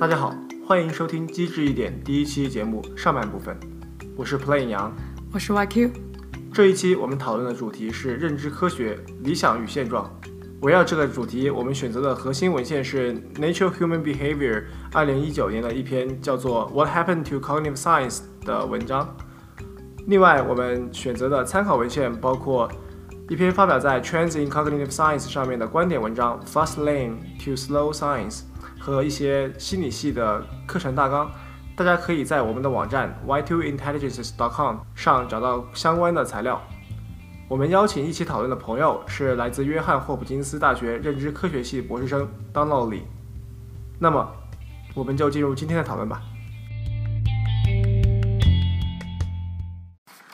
[0.00, 0.34] 大家好，
[0.66, 3.54] 欢迎收听《机智一点》第一期节目上半部分，
[4.16, 4.90] 我是 Play 杨，
[5.30, 5.90] 我是 YQ。
[6.54, 10.10] 这一期我们讨论的主题是认知科学理想与现状。
[10.62, 19.14] 围绕这个主题，我们选择的核心文献是《Nature Human Behavior》二零一九年的一篇叫做《What Happened to Cognitive Science》的文章。
[20.06, 22.66] 另外，我们选择的参考文献包括
[23.28, 28.38] 一篇发表在《Trends in Cognitive Science》上面的观点文章《Fast Lane to Slow Science》
[28.80, 31.30] 和一些心理系的课程大纲。
[31.76, 36.60] 大家可以在我们的网站 y2intelligences.com 上找到相关的材料。
[37.48, 43.02] 我们邀请一起讨论的朋友是来自约翰霍普金斯大学认知科学系博士生 Donald Lee。
[43.98, 44.30] 那么，
[44.94, 46.22] 我们就进入今天的讨论吧。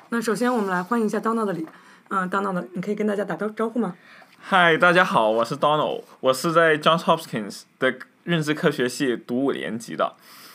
[0.09, 1.66] 那首先我们来欢迎一下 Donald 李，
[2.09, 3.95] 嗯，Donald，你可以跟大家打招招呼吗？
[4.38, 7.95] 嗨，大家好，我是 Donald，我是在 Johns Hopkins 的
[8.27, 10.15] 认知科学系读五年级的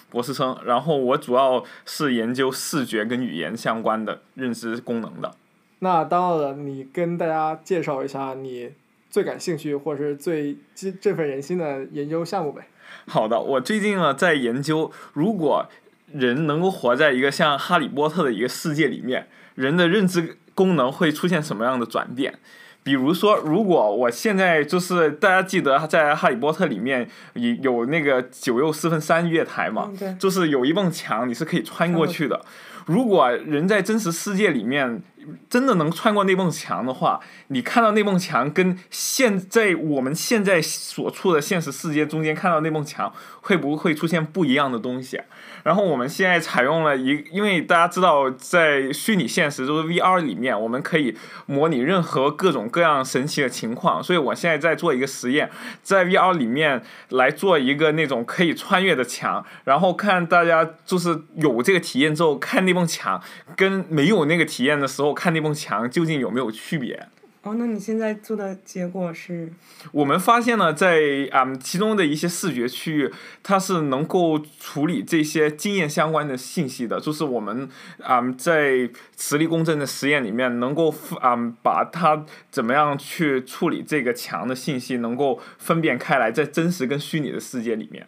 [0.09, 5.33] 博士生，然后我主要是研究视觉跟语言相关的认知功能的。
[5.79, 8.73] 那 Donald，你跟大家介绍一下你
[9.09, 12.67] 最感兴趣或者是最激振奋人心的研究项目呗？
[13.07, 15.65] 好的，我最近呢在研究，如果
[16.13, 22.37] 人能够活在一个像哈利波特的一个世界里面，人的认知功能会出现什么样的转变？
[22.83, 32.41] 比如说，如果我现在就是大家记得在《哈利波特》里面有有那个九又四分三月台嘛，就是有一埲墙你是可以穿过去的。
[32.87, 35.01] 如果人在真实世界里面
[35.49, 45.19] 真的能穿过那埲墙的话，你看到那埲墙跟现在我们现在所处的现实世界中间看到那埲墙，会不会出现不一样的东西？
[45.63, 54.01] 然后我们现在采用了一，因为大家知道，在虚拟现实就是 VR 里面，我们可以模拟任何各种各样神奇的情况。
[54.03, 55.51] 所以我现在在做一个实验，
[55.83, 63.21] 在 VR 里面来做一个那种可以穿越的墙，然后看大家就是有这个体验之后，看那埲墙
[63.55, 67.07] 跟没有那个体验的时候看那埲墙究竟有没有区别。
[67.43, 69.51] 哦，那你现在做的结果是？
[69.91, 73.11] 我们发现呢，在啊其中的一些视觉区域，
[73.41, 77.01] 它是能够处理这些经验相关的信息的。
[77.01, 77.67] 就是我们
[78.03, 88.07] 啊在磁力共振的实验里面，能够啊把它怎么样去处理这个墙的信息，能够分辨开来，在真实跟虚拟的世界里面。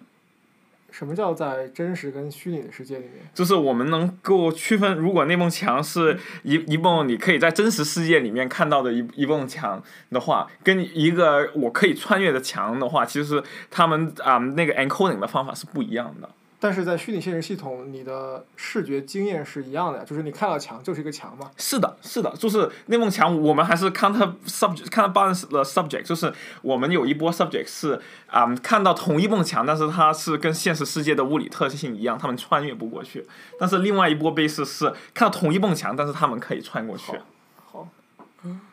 [0.94, 3.28] 什么叫在真实跟虚拟的世界里面？
[3.34, 9.82] 就是我们能够区分，如果那埲墙是一一埲你可以在真实世界里面看到的一一埲墙
[10.12, 16.30] 的话，跟一个我可以穿越的墙的话，其实他们啊那个 encoding 的方法是不一样的。
[16.64, 21.52] 但是在虚拟现实系统，你的视觉经验是一样的，就是你看到墙就是一个墙嘛。
[21.58, 26.32] 是的，是的，就是那埲墙，我们还是 counter subject counter balance 的 subject，就是
[26.62, 33.28] 我们有一波 subject 是啊看到同一埲墙，但是它是跟现实世界的物理特性一样，他们穿越不过去。
[33.60, 37.12] 但是另外一波 base 是看到同一埲墙，但是他们可以穿过去。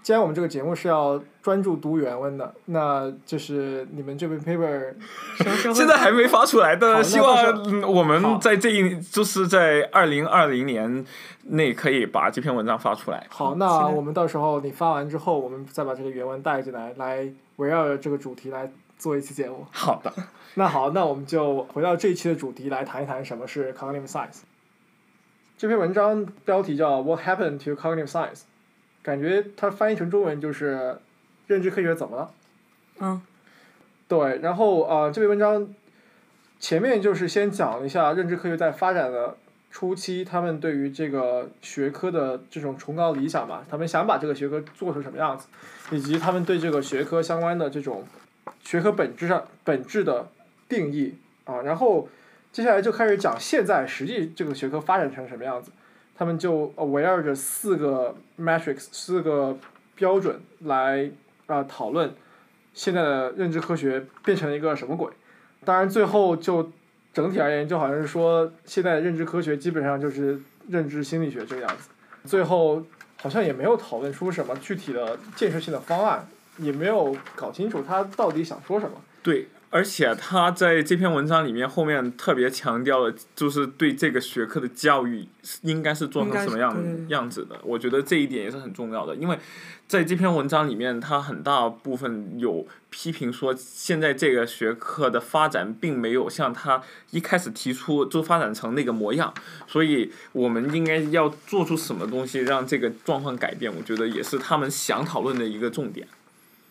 [0.02, 4.94] 既然我们这个节目是要专注读原文的，那就是你们这篇 paper
[5.74, 11.04] 现在还没发出来，但希望我们在这一就是在二零二零年
[11.44, 13.26] 内可以把这篇文章发出来。
[13.28, 19.66] 好，那我们到时候你发完之后，我们再把这个原文带进来，来围绕着这个主题来做一期节目。
[19.70, 20.12] 好的。
[20.54, 24.40] 那好，那我们就回到这一期的主题来谈一谈什么是 cognitive science。
[25.56, 28.40] 这篇文章标题叫 What happened to cognitive science？
[29.02, 30.96] 感觉它翻译成中文就是
[31.46, 32.30] “认知科学怎么了”。
[33.00, 33.20] 嗯。
[34.08, 35.68] 对，然后啊，这篇文章
[36.58, 39.36] 前面就是先讲了一下认知科学在发展的
[39.70, 45.46] 初期，他们对于这个学科的这种崇高理想吧，他们想把这个学科做成什么样子，
[45.92, 48.04] 以及他们对这个学科相关的这种
[48.64, 50.26] 学科本质上本质的
[50.68, 51.62] 定义啊。
[51.62, 52.08] 然后
[52.50, 55.70] 接下来就开始讲现在实际这个学科发展成什么样子。
[56.20, 59.56] 他们就围绕着四个 metrics 四个
[59.94, 61.10] 标准来
[61.46, 62.12] 啊讨论
[62.74, 65.10] 现在的认知科学变成了一个什么鬼？
[65.64, 66.70] 当然最后就
[67.14, 70.38] 整体而言就好像是说现在的认知科学基本上就是
[70.68, 71.88] 认知心理学这个样子。
[72.26, 72.84] 最后
[73.16, 76.28] 好像也没有讨论出什么具体的建设性的方案，
[76.58, 79.00] 也没有搞清楚他到底想说什么。
[79.22, 79.48] 对。
[79.72, 85.24] 而且他在这篇文章里面后面特别强调了，就是对这个学科的教育
[85.62, 87.56] 应该是做成什么样样子的。
[87.62, 89.38] 我觉得这一点也是很重要的，因为
[89.86, 96.82] 在这篇文章里面，他很大部分有批评说，现在这个学科的发展并没有像他
[97.12, 99.32] 一开始提出就发展成那个模样，
[99.68, 103.72] 所以我们应该要做出什么东西让这个状况改变。
[103.72, 106.08] 我觉得也是他们想讨论的一个重点。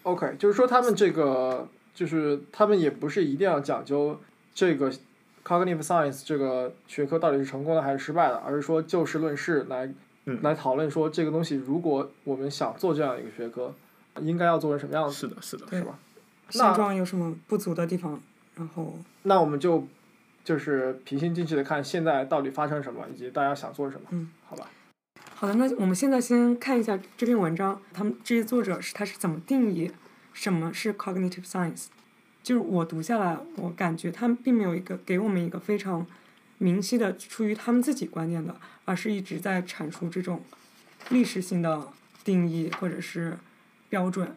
[0.03, 1.69] OK，就是说他们这个。
[1.99, 4.17] 就是他们也不是一定要讲究
[4.55, 4.89] 这个
[5.43, 9.85] cognitive science 这个学科到底是成功的还是失败的，而是说就事论事来、
[10.23, 13.75] 嗯来讨论说这个东西，如果我们想做这样一个学科，
[14.21, 15.67] 应该要做成什么样子，是的，是的。
[15.77, 15.99] 是吧？
[16.49, 18.21] 现状有什么不足的地方，
[18.55, 19.85] 然后那我们就
[20.45, 24.69] 就是平心静气的看现在到底发生什么，以及大家想做什么，嗯，好吧？
[25.35, 29.91] 好的，那我们现在先看一下这篇文章，他们这些作者是他是怎么定义
[30.33, 31.85] 什么是 cognitive science。
[32.41, 36.07] 就是我读下来，我感觉他们并没有一个给我们一个非常
[36.57, 38.55] 明晰的出于他们自己观念的，
[38.85, 40.43] 而是一直在阐述这种
[41.09, 41.89] 历史性的
[42.23, 43.37] 定义或者是
[43.89, 44.35] 标准。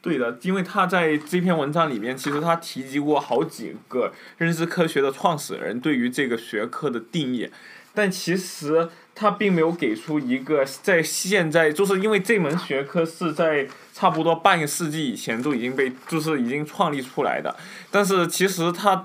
[0.00, 7.50] 对的，因为他在这篇文章里面，其实他提及过好几个认知科学的创始人对于这个学科的定义，
[7.92, 17.52] 但其实他并没有给出一个在现在，就是因为这门学科是在差不多半个世纪以前都已经被就是已经创立出来的，
[17.90, 19.04] 但是其实它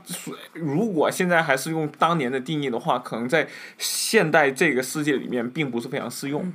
[0.53, 3.49] 如果现在还是用当年的定义的话，可能在
[3.79, 6.45] 现代这个世界里面并不是非常适用。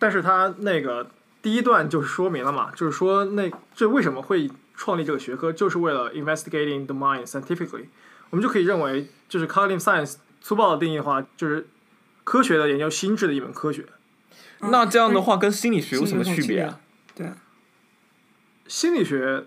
[0.00, 1.08] 但是它那个
[1.42, 7.84] 第一段就是说明了嘛，就是说那这为什么会创立这个学科，就是为了 investigating the mind scientifically。
[8.30, 11.68] 我们就可以认为，就是 cognitive science 粗暴的定义的话，就是
[12.24, 13.86] 科学的研究心智的一门科学。
[14.60, 16.80] 嗯那这样的话，跟心理学有什么区别啊？？
[17.14, 17.30] 对，
[18.66, 19.44] 心理学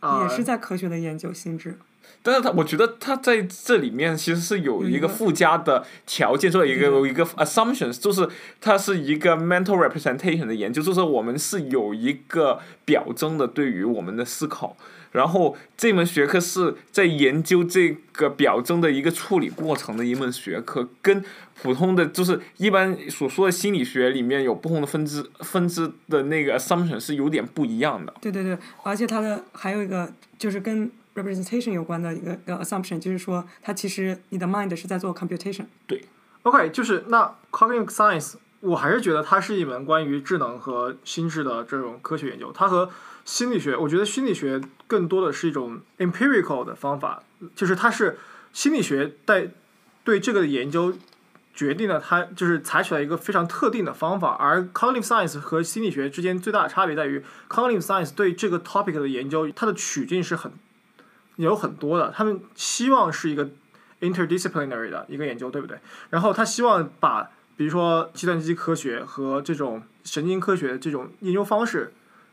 [0.00, 1.78] 啊、也是在科学的研究心智。
[2.24, 8.28] 但是他，我觉得他在这里面其实是有一个个附加的条件，做一个有一个 assumptions，就是
[8.60, 14.76] 它是一个 mental representation 的研究，就是我们是有一个表征的对于我们的思考，
[15.12, 21.24] 然后这门学科是在研究这个表征的一个处理过程的一门学科，跟
[21.62, 28.12] 普通的就是一般所说的心理学里面有不同的分支分支的那个 assumption 是有点不一样的。
[28.20, 35.66] 对对对，而且它的还有一个就是跟 representation 有关的一个一个 assumption，就是说它其实你的 mind 是在做 computation。
[35.86, 36.02] 对
[36.42, 42.50] OK，就是那 cognitive science，我还是觉得它是一门关于智能和心智的这种科学研究。
[42.50, 42.90] 它和
[43.24, 47.22] 心理学，我觉得心理学更多的是一种 empirical 的方法，
[47.54, 48.18] 就是它是
[48.52, 49.50] 心理学在
[50.04, 50.92] 对这个的研究
[51.54, 60.52] 决定了它就是采取了一个非常特定的方法，而 cognitive science 和心理学之间最大的差别在于，cognitive science 对这个 topic 的研究，它的取径是很
[61.36, 63.50] 有很多的，他们希望是一个
[64.00, 65.78] interdisciplinary 的一个研究，对不对？
[66.10, 71.92] 然后他希望把比如说计算机科学和这种神经科学这种研究方式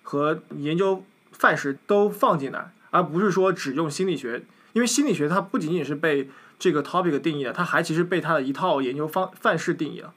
[0.09, 4.41] 和研究范式都放进来，而不是说只用心理学，
[4.73, 6.27] 因为心理学它不仅仅是被
[6.57, 10.11] 这个 topic 定义了，它还其实被它的一套研究方范式定义了。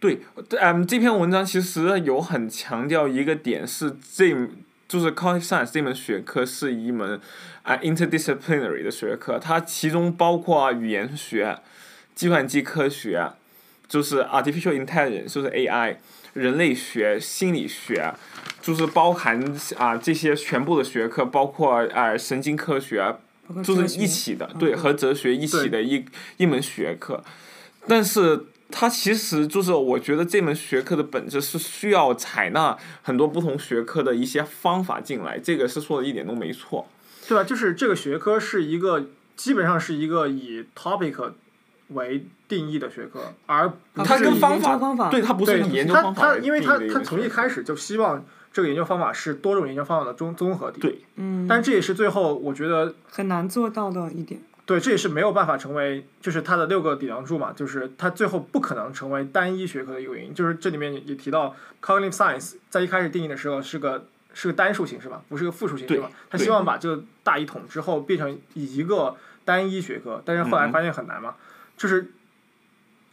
[0.00, 0.22] 对，
[0.58, 4.34] 嗯，这篇文章其实有很强调一个点是这，
[4.88, 7.20] 就是 cognitive science 这门学科是一门
[7.62, 11.60] 啊 interdisciplinary 的学科，它其中包括语言学、
[12.16, 13.30] 计算机科学，
[13.86, 15.98] 就是 artificial intelligence，就是 AI，
[16.36, 18.12] 人类学、心理学，
[18.60, 19.42] 就是包含
[19.76, 23.16] 啊这些全部的学科，包括啊神经科学，
[23.64, 26.04] 就是一起的，对，和哲学一起的一
[26.36, 27.24] 一门学科，
[27.88, 36.86] 但是它其实就是我觉得这门学科的本质是需要采纳很多不同学科的一些方法进来，这个是说的一点都没错。
[37.28, 37.42] 对吧？
[37.42, 39.06] 就是这个学科是一个
[39.36, 41.32] 基本上是一个以 topic
[41.88, 50.80] 为定义的学科，而不它跟方法，研究方法对，它不是对研究它方法它因为它它从一开始就希望这个研究方法是多种研究方法的综综合体。
[50.80, 54.40] 对嗯，但这也是最后我觉得很难做到的一点。
[54.64, 60.34] 对，这也是没有办法成为，就是它的六个顶梁柱嘛，就是它最后不可能成为单一学科的一个原因。
[60.34, 66.10] 就是这里面也提到，cognitive science 在一开始定义的时候是个是个单数形式嘛，不是个复数形式对嘛。
[66.28, 71.36] 他希望把这个大一统之后变成一个单一学科，但是后来嗯发现很难嘛，
[71.76, 72.10] 就是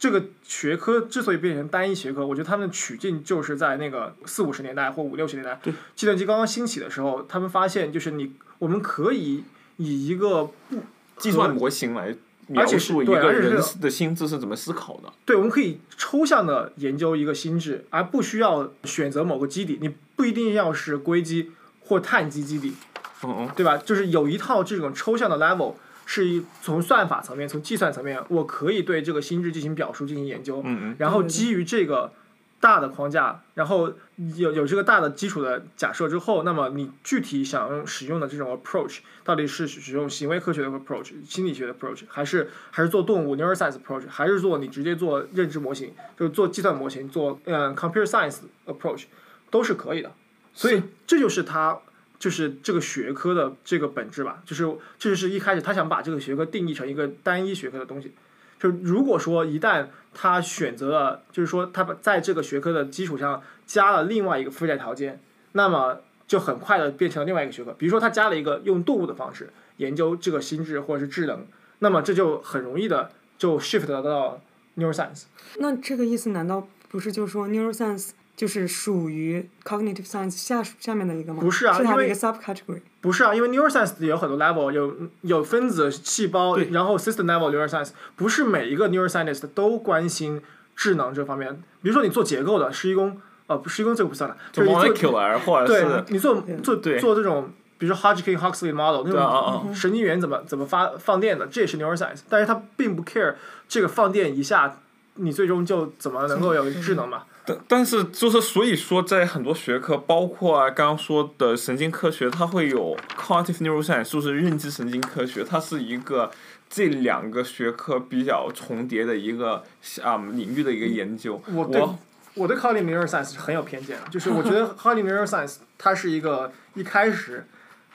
[0.04, 9.44] 这个学科之所以变成单一学科，我觉得他们的取径就是在那个四五十年代或五六十年代对，计算机刚刚兴起的时候，他们发现就是你我们可以
[9.78, 10.82] 以一个不
[11.16, 12.14] 计算模型来
[12.48, 15.10] 描述一个人的心智是怎么思考的。
[15.24, 19.78] 对，我们可以抽象的研究一个心智，而不需要选择某个基底。
[19.80, 22.74] 你不一定要是硅基或碳基基底，
[23.22, 23.78] 嗯嗯，对吧？
[23.78, 30.60] 就是有一套这种抽象的 level，是一从算法层面、从计算层面，我可以对这个心智进行表述、进行研究。
[30.64, 32.12] 嗯嗯，然后基于这个
[32.60, 33.92] 大的框架，然后
[34.36, 49.04] 有有这个大的基础的假设之后，那么你具体想用使用的这种 approach，到底是使用行为科学的 approach、心理学的 approach，还是还是做动物 neuroscience approach，还是做你直接做认知模型，就是做计算模型，做嗯 computer science approach，
[49.50, 50.12] 都是可以的。
[50.54, 51.78] 所以这就是它
[52.24, 54.64] 就是这个学科的这个本质吧，就是
[54.98, 58.12] 这就是一开始他想把这个学科定义成一个单一学科的东西。
[58.58, 65.20] 就如果说一旦他选择了，就是说他把在这个学科的基础上加了另外一个附加条件，
[65.52, 67.74] 那么就很快的变成了另外一个学科。
[67.74, 71.46] 比如说他加了一个用动物的方式研究这个心智或者是智能，
[71.80, 74.40] 那么这就很容易的就 shift 到
[74.78, 75.24] neuroscience。
[75.58, 81.40] 那这个意思难道不是就是说 neuroscience 就是属于 cognitive science 下下面的一个吗？
[81.40, 82.80] 不是啊是它的一个 subcategory。
[83.00, 90.40] 不是啊，因为 neuroscience 有很多 level，有有分子、细胞，然后 system level neuroscience，不是每一个 neuroscientist 都关心
[90.74, 91.54] 智能这方面。
[91.82, 103.34] 比如说你做结构的，施一公，呃，不，施一公这个不算了，就就是你做 molecular 或者对是你做做对做这种，比如说 Hodgkin Huxley model 那对啊啊种神经元怎么怎么发放电的，这也是 neuroscience，但是他并不 care
[103.68, 104.80] 这个放电一下，
[105.16, 107.24] 你最终就怎么能够有智能嘛？
[107.46, 116.30] 但但是就是所以说，在很多学科，包括啊刚刚说的神经科学，它会有 cognitive neuroscience，就是认知神经科学，它是一个
[116.70, 119.62] 这两个学科比较重叠的一个
[120.02, 121.40] 啊、领域的一个研究。
[121.52, 121.98] 我对我
[122.32, 127.46] 我对 cognitive neuroscience 是很有偏见的，就是我觉得 cognitive neuroscience 它是一个一开始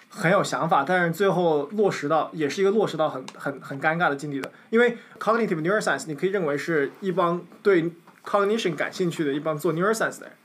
[0.09, 4.51] 很有想法，但是最后落实到也是一个落实到很很很尴尬的境地的。
[4.71, 7.91] 因为 cognitive neuroscience 你可以认为是一帮对
[8.25, 10.35] cognition 感兴趣的一帮做 neuroscience 的人，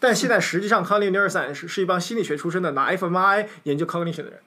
[0.00, 4.40] 但现在实际上 cognitive neuroscience 是是一帮心理学出身的拿 fMRI 研究 cognition 的人。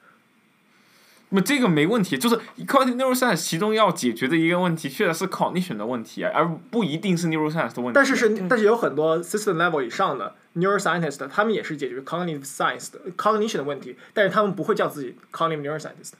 [1.30, 7.92] 那么这个没问题，就是 cognitive neuroscience 其中要解决的一个问题，确实是 cognition 的问题啊，而不一定是 neuroscience 的问题。
[7.94, 16.12] 但是是但是有很多 system level 以上的 neuroscientist，他们也是解决 cognitive science 的 cognition 的问题，但是他们不会叫自己 cognitive neuroscientist。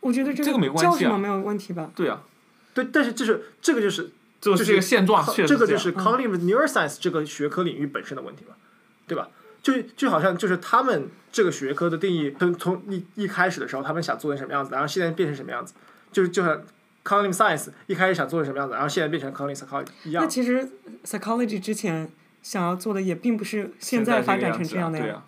[0.00, 1.90] 我觉得这这个没关系啊叫什么没有问题吧？
[1.94, 2.22] 对啊，
[2.74, 4.10] 对，但是就是这个就是
[4.40, 8.54] 就是一个现状，这个就是 cognitive neuroscience 这个学科领域本身的问题嘛，
[9.06, 9.28] 对吧？
[9.62, 15.72] 就就好像就是他们这个学科的定义，从从一一开始的时候，他们想做成什么样子，然后现在变成什么样子，
[16.12, 16.62] 就是就像
[17.02, 20.22] cognitive science 一开始想做成什么样子，然后现在变成 cognitive psychology 一样。
[20.22, 20.68] 那其实
[21.06, 22.10] psychology 之前
[22.44, 25.24] 想要做的也并不是现在发展成这样的呀，啊对啊。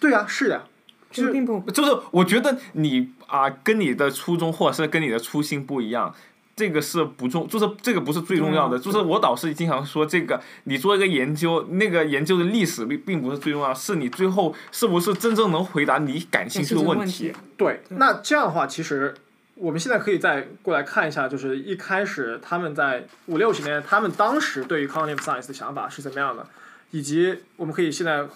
[0.00, 0.64] 对啊，是的呀，
[1.12, 6.12] 这个并不就是我觉得你啊，跟你的初衷或者是跟你的初心不一样，
[6.56, 8.78] 这个是不重，就是这个不是最重要的。
[8.78, 17.32] 就是我导师经常说，这个你做一个研究，那个研究的历史并并不是最重要，是你最后是不是真正能回答你感兴趣的问题。
[17.56, 19.14] 对，对那这样的话，其实
[19.56, 26.46] 我们现在可以再过来看一下，就是一开始他们在五六十年代，他们当时对于 cognitive science 的想法是怎么样的，
[26.90, 28.26] 以及我们可以现在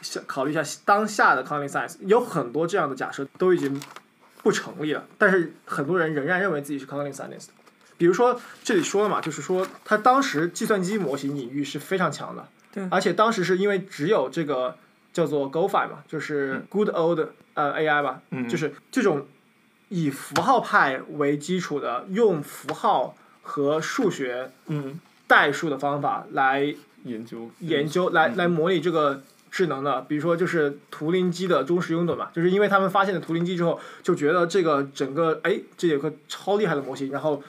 [0.00, 3.80] 想考虑一下当下的 cognitive science，有很多这样的假设都已经
[4.42, 7.48] 不成立了，但是很多人仍然认为自己是 cognitive scientist。
[7.98, 14.76] 比如说这里说了嘛，就是说他当时计算机模型领域是非常强的，对而且当时是因为只有这个
[15.12, 17.20] 叫做 GoFi 嘛，就是 Good Old
[17.54, 18.48] 呃 AI 吧，嗯。
[18.48, 19.26] 就是这种
[19.88, 26.74] 以符号派为基础的，用符号和数学嗯，代数的方法来
[27.04, 30.02] 研究研究，来来模拟这个智能的。
[30.02, 37.42] 比如说就是图灵机的忠实拥趸嘛，就是因为他们发现了图灵机之后，就觉得这个整个哎，这有个超厉害的模型，然后。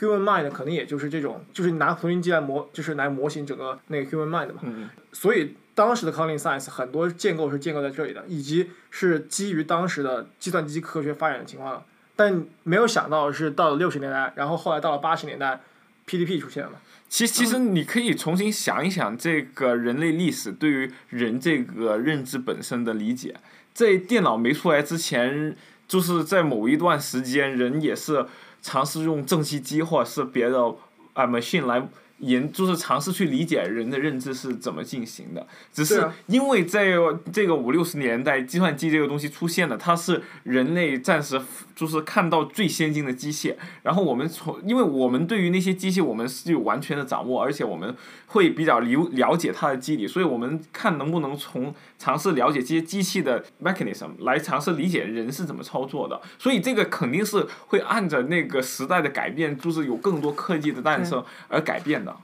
[0.00, 4.54] Human mind 可能也就是这种，就是拿图灵机来模，就是来模型整个那个 human mind 嘛。
[4.62, 11.82] 嗯所以当时的 cognitive science 很多建构是建构在这里的，以及是基于当时的计算机科学发展的情况的。
[12.16, 15.60] 但没有想到是到了六十年代，然后后来到了八十年代
[16.06, 16.76] ，PDP 出现了嘛。
[17.08, 23.34] 其其实你可以重新想一想这个人类历史对于人这个认知本身的理解，
[23.72, 25.56] 在电脑没出来之前，
[25.88, 28.26] 就是在某一段时间，人也是
[28.62, 30.74] 尝试用正极机或者是别的
[31.12, 31.88] 啊 machine 来
[32.18, 35.46] 研，就是尝试去理解人的认知是怎么进行的。
[35.72, 36.94] 只是因为在
[37.32, 41.40] 这个五六十年代，计算机这个东西出现了，它是人类暂时
[41.74, 47.94] 就是看到最先进的机械，然后我们从，因为我们对于那些机器我们是有完全的掌握，而且我们
[48.26, 56.20] 会比较了了解它的机理，所以我们看能不能从尝试了解这些机器的 mechanism 来尝试理解人是怎么操作的。
[56.38, 62.14] 所以这个肯定是会按着那个时代的改变，就是有更多科技的诞生而改变的。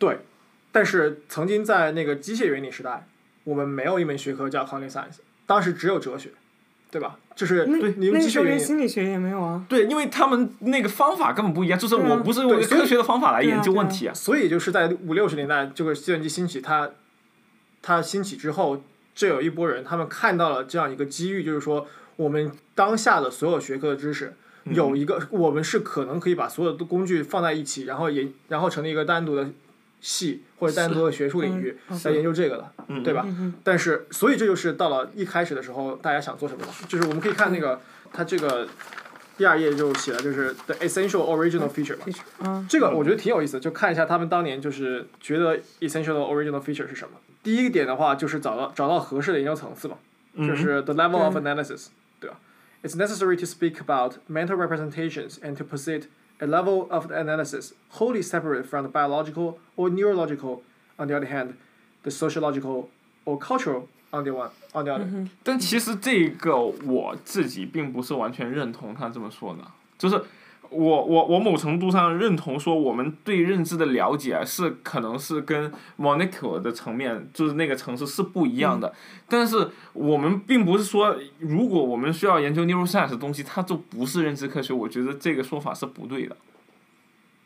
[0.00, 0.18] 对，
[0.72, 3.06] 但是曾经在那个机械原理时代，
[3.44, 6.30] 我们没有一门学科叫 cognitive science，当时只有哲学，
[6.90, 7.18] 对吧？
[7.36, 8.64] 就是那你用那时候连机械原理。
[8.64, 9.64] 心理学也没有啊。
[9.68, 14.12] 对，因为他们那个方法根本不一样，就是我不是用科学的方法来研究问题啊。
[14.12, 16.90] 所以就是在五六十年代，这个计算机兴起，它
[17.88, 29.48] 它兴起之后，这有一波人，他们看到了这样一个机遇，就是说我们当下的所有学科的知识，嗯有一个我们是可能可以把所有的工具放在一起，然后也然后成立一个单独的
[30.02, 33.24] 系或者单独的学术领域嗯来研究这个的，嗯对吧？
[33.26, 37.80] 嗯但是，所以这就是到了一开始的时候，大家想做什么的，就是我们可以看那个
[38.12, 38.68] 它这个
[39.38, 41.96] 第二页就写了，就是 the essential original feature
[42.68, 47.16] 这个我觉得挺有意思，就看一下他们当年就是觉得 essential original feature 是什么。
[47.48, 49.96] 第一个点的话，就是找到找到合适的研究层次嘛，
[50.36, 51.86] 就是 the level of analysis，
[52.20, 52.38] 对吧
[52.82, 56.08] ？It's necessary to speak about mental representations and to posit
[56.40, 60.60] a level of analysis wholly separate from the biological or neurological.
[60.98, 61.54] On the other hand,
[62.02, 62.90] the sociological
[63.24, 65.06] or cultural on the one on the other.
[65.42, 69.62] 但其实这个我自己并不是完全认同他这么说的，
[69.96, 70.22] 就是
[70.70, 78.92] 我我我某程度上认同说我们对认知的了解是可能是跟 molecular 的层面就是那个层次是不一样的，
[79.28, 86.36] 但是我们并不是说如果我们需要研究 neuroscience 的东西，它就不是认知科学，我觉得这个说法是不对的。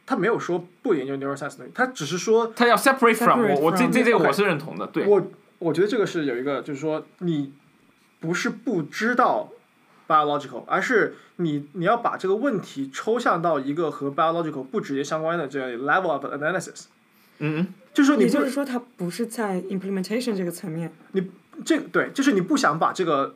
[0.05, 5.07] 他没有说不研究 neuroscience 的东西，他只是说他要 separate from 我我这这这个我是认同的，对。
[5.07, 5.23] 我
[5.61, 7.53] 我觉得这个是有一个，就是说你
[8.19, 9.49] 不是不知道
[10.13, 16.85] biological，而是你你要把这个问题抽象到一个和 biological 不直接相关的这样一个 level of analysis，
[17.39, 20.93] 嗯嗯就是说你就是说，它不是在 implementation 这个层面。
[21.13, 21.31] 你
[21.65, 23.35] 这对，就是你不想把这个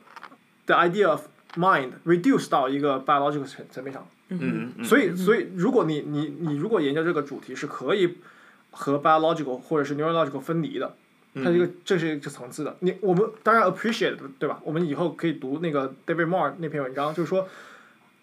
[0.67, 4.07] the idea of mind reduce 到一个 biological 层层面上。
[4.29, 8.17] 嗯嗯，所以，所以如果你你你如果研究这个主题是可以
[8.71, 10.95] 和 biological 或者是 neurological 分离的，
[11.43, 12.75] 它这个这是一个层次的。
[12.79, 14.59] 你我们当然 appreciate 对吧？
[14.63, 17.47] 我们以后可以读那个 David Moore 那篇文章，就是说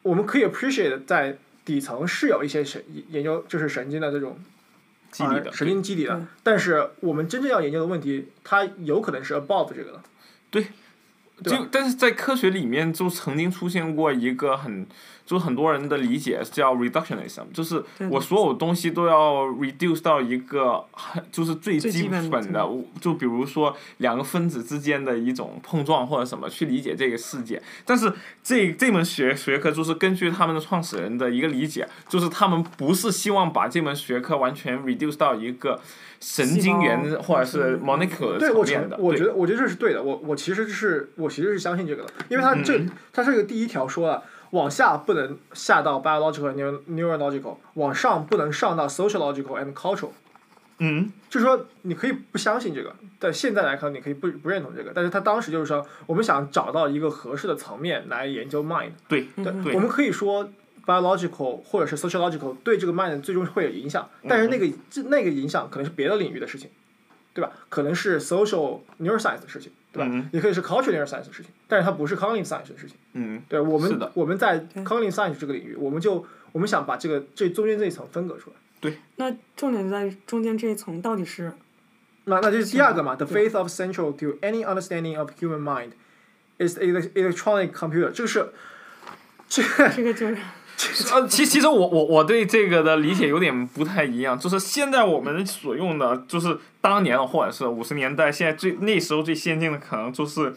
[0.03, 4.39] 我们可以 appreciate 在底层是有一些神研究就是神经的这种
[5.11, 10.01] 基底的呃神经基底的，但是我们真正要研究的问题，它有可能是 above 这个的。
[10.51, 10.69] 对吧
[11.43, 14.87] 就但是在科学里面就曾经出现过一个很，
[15.27, 22.69] 就很多人的理解叫 reductionism，就是我所有东西都要 reduce 到一个很就是最最基基本的，
[23.01, 27.63] 就比如说两个分子之间的一种碰撞或者什么去理解这个世界。
[27.85, 28.13] 但是
[28.43, 35.81] 这这门学学科就是根据他们的创始人的一个理解，就是他们不是希望把这门学科完全 reduce 到一个
[36.21, 40.03] 神经元或者是嗯 molecular 对，我层面的。，我觉得我觉得这是对的。
[40.03, 44.23] 我我其实是我其实是相信这个的，因为它这嗯它这个第一条说了，
[44.55, 50.11] 往下不能下到 biological and neurological，往上不能上到 sociological and cultural。
[50.79, 54.93] 嗯就是说，你可以不相信这个，但现在来看，你可以不不认同这个。
[54.95, 58.93] 但是他当时就是说，我们想找到一个合适的层面来研究 mind。
[59.09, 60.49] 对对，对我们可以说
[60.87, 66.71] biological 或者是 sociological 对这个 mind 最终会有影响，但是那个这那个影响可能是别的领域的事情，
[67.35, 67.51] 对吧？
[67.69, 70.11] 可能是 social neuroscience 的事情，对吧？
[70.13, 72.97] 嗯也可以是 cultural neuroscience 的事情，但是它不是 cognitive science 的事情。
[73.15, 78.57] 嗯，对，我们我们在 cognitive science 这个领域，我们就我们想把这个这中间这一层分隔出来。
[78.81, 81.51] 对那重点在中间这一层到底是
[82.25, 85.93] 那那就是第二个嘛，the faith of central to any understanding of human mind
[86.59, 88.47] is elec- electronic computer，这个是
[89.49, 90.37] 这个这个就是
[91.13, 100.55] 呃，其其实我我我对这个的理解有点不太一样，就是现在我们所用的，就是当年或者是五十年代，现在最那时候最先进的可能就是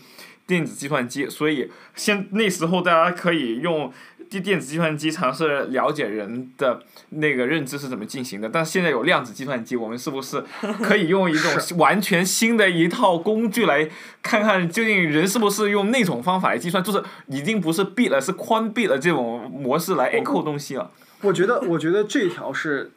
[0.47, 3.93] 电子计算机，所以现那时候大家可以用
[4.29, 10.43] 电电子计算机尝试了解人的那个认知是怎么进行的，但现在有量子计算机，我们是不是
[10.81, 13.89] 可以用一种完全新的一套工具来
[14.21, 20.91] 看看究竟人是不是用那种方法来计算，就是已经不是 bit 了，是宽 bit 的这种模式来 encode 东西了。
[21.21, 22.91] 我觉得，我觉得这一条是，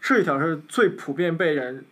[0.00, 1.84] 这一条是最普遍被人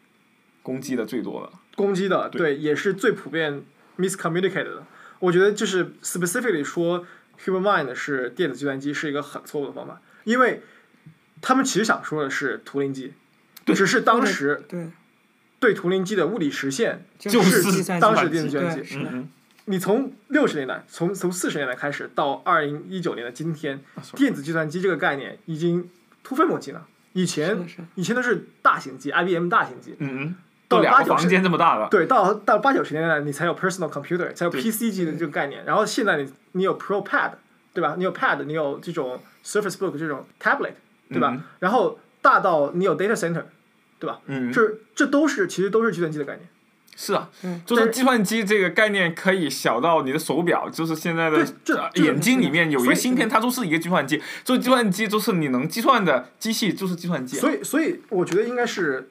[0.63, 1.53] 攻击的最多的。
[1.77, 3.63] 攻击的，对对，也是最普遍
[3.99, 4.83] miscommunicated 的。
[5.19, 7.07] 我觉得就是 specifically 说
[7.45, 10.63] human mind 是电子计算机是一个很错误的方法，因为
[11.41, 13.13] 他们其实想说的是图灵机，
[13.67, 14.89] 只是当时对，
[15.59, 19.29] 对图灵机的物理实现就是当时电子计算机。
[19.69, 25.91] 你从六十年代，从从四十年代开始到二零一九年的今天，嗯，电子计算机这个概念已经
[26.23, 26.87] 突飞猛进了。
[27.15, 30.37] 以前以前都是大型机，IBM 大型机，嗯嗯，到
[30.69, 31.89] 都两个房八九十间这么大了。
[31.91, 35.65] 对，到到八九十年代你才有 personal computer，才有 PC 机的这个概念。
[35.65, 37.33] 然后现在你你有 Pro Pad，
[37.73, 37.95] 对吧？
[37.97, 40.73] 你有 Pad，你有这种 Surface Book 这种 tablet，
[41.09, 41.33] 对吧？
[41.35, 43.45] 嗯然后大到你有 data center，
[43.99, 44.21] 对吧？
[44.27, 46.49] 嗯，这这都是其实都是计算机的概念。
[46.99, 51.47] 是啊嗯，就是计算机这个概念可以小到你的手表，就是现在的
[51.97, 54.19] 眼睛里面有一个芯片，它就是一个计算机。
[54.43, 57.41] 所以计算机就是你能计算的机器，就是计算机啊。
[57.41, 59.11] 所以所以我觉得应该是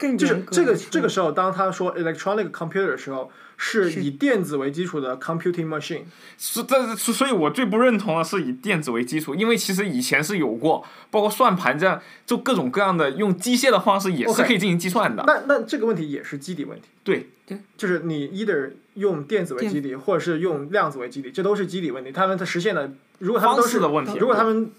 [0.00, 6.04] 更就是这个这个时候，当他说 electronic computer 的时候，是是以电子为基础的 computing machine。
[6.38, 15.22] 是，但是所以，我最不认同的是以电子为基础，因为其实以前是有过，包括算盘这样，就各种各样的用机械的方式也是可以进行计算的。
[15.26, 16.88] 那那这个问题也是基底问题。
[17.04, 22.10] 对对，就是你 either 用电子为基底，或者是用量子为基底，这都是基底问题。
[22.10, 24.70] 他们它实现的，如果他们都方是式的问题如果他们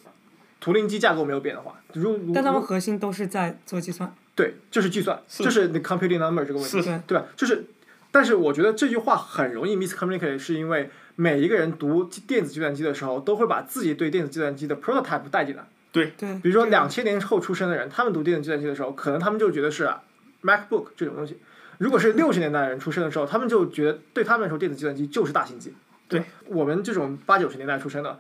[0.60, 4.12] 图灵机架构没有变的话，如如但他们核心都是在做计算。
[4.36, 7.26] 对，就是计算，是就是 the computing number 这个问题，对对吧？
[7.36, 7.66] 就是，
[8.12, 15.68] 但是我觉得这句话很容易 miscommunicate，是因为每一个人读电子计算机的时候，都会把自己对电子计算机的 prototype 带进来。
[15.92, 19.90] 对对，比如说这个两千年后出生的人，他们读电子计算机的时候，可能他们就觉得是
[20.42, 21.36] MacBook 这种东西；
[21.78, 25.74] 如果是六十年代人出生的时候，他们就觉得对他们来说，电子计算机就是大型机。
[26.08, 28.20] 对，我们这种八九十年代出生的，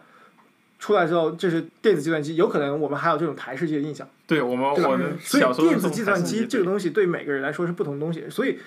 [0.81, 4.05] 出来之后，这是电子计算机，有可能我们还有这种台式机的印象。
[4.25, 8.57] 对我们我们所以小时候电子计算机这个东东西对每个人来说是不同的东西，所以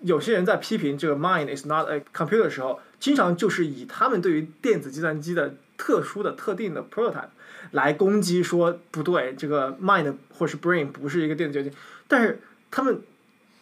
[0.00, 7.28] 有些人在批评这个 mind is not a computer 的时候，经常就是以他们对于电子计算机的特殊的、特定的 prototype
[7.72, 11.76] 来攻击说不对，这个 mind 或是 brain 不是一个电子计算机，
[12.08, 13.00] 但是他们。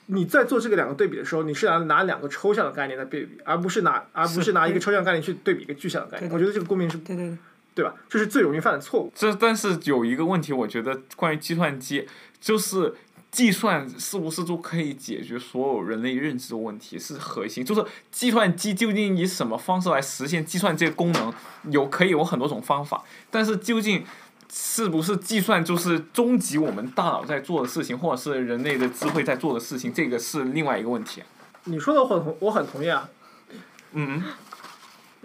[0.09, 6.33] 你在做这个两个对比的时候，你是拿拿两个抽象的概念来对比，而不是拿而不是拿一个抽象概念去对比一个具象的概念。
[6.33, 7.37] 我觉得这个公民是对对对，
[7.77, 7.95] 对吧？
[8.09, 9.13] 这是最容易犯的错误。
[9.15, 12.09] 这但是有一个问题，我觉得关于计算机，
[12.41, 12.93] 就是
[13.31, 17.65] 计算是不是就可以解决所有人类认知的问题是核心。
[17.65, 21.33] 就是计算机究竟以什么方式来实现计算这个功能，
[21.71, 24.05] 有可以有很多种方法，但是究竟。
[24.49, 29.93] 是不是计算就是终极我们大脑在做的事情，或者是人类的智慧在做的事情？
[29.93, 31.21] 这个是另外一个问题。
[31.65, 33.09] 你说的我很同我很同意啊。
[33.93, 34.23] 嗯，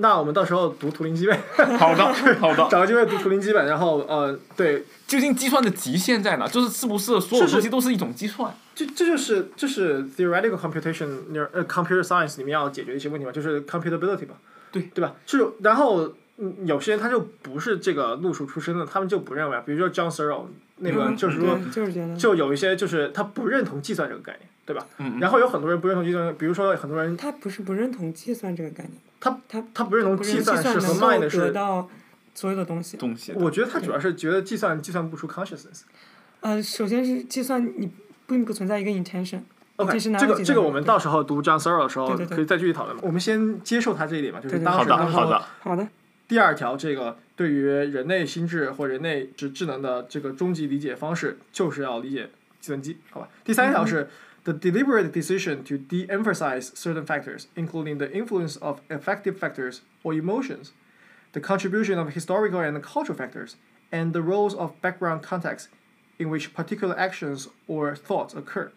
[0.01, 1.39] 那我们到时候读图灵机呗。
[1.77, 2.67] 好的， 好的。
[2.69, 6.47] 找个机会读图灵基本，然后呃，对，究竟计算的极限在哪？
[6.47, 8.53] 就是是不是所有是东西都是一种计算？
[8.73, 11.07] 这这就是这是 theoretical computation
[11.53, 14.35] 呃 computer science 里面要解决的一些问题嘛，就是 computability 吧，
[14.71, 15.13] 对对吧？
[15.25, 20.45] 就是然后嗯，有些人他就不是这个路数出身的，他们就不认为啊，比如说 John Searle
[20.77, 24.86] 那个嗯就是说，对就是就有一些就是他不认同计算这个概念，对吧？
[25.00, 31.89] 嗯然后有很多人不认同计算，比如说很多人他不是不认同计算这个概念，他他他不认同计算是和能 mind 是得是，到
[32.34, 32.97] 所有的东西。
[32.97, 33.34] 东西。
[33.34, 35.82] 我觉得他主要是觉得计算计算不出 consciousness。
[36.41, 37.91] 呃，首先是计算，你
[38.28, 39.41] 并不存在一个 intention。
[39.78, 43.02] OK，intentionality 这个这个我们对到时候读 John Searle 的时候对对对可以再继续讨论嘛。
[43.06, 45.45] 我们先接受他这一点嘛，就是当时他，好的好说的。
[45.62, 45.88] 好的，
[46.28, 53.30] 第二条，这个对于人类心智或人类智智能的这个终极理解方式，就是要理解计算机，好吧？
[53.43, 54.10] 第三条是、
[54.44, 60.72] the deliberate decision to de-emphasize certain factors, including the influence of affective factors or emotions,
[61.32, 63.56] the contribution of historical and cultural factors,
[63.90, 65.68] and the roles of background context
[66.18, 68.70] in which particular actions or thoughts occur。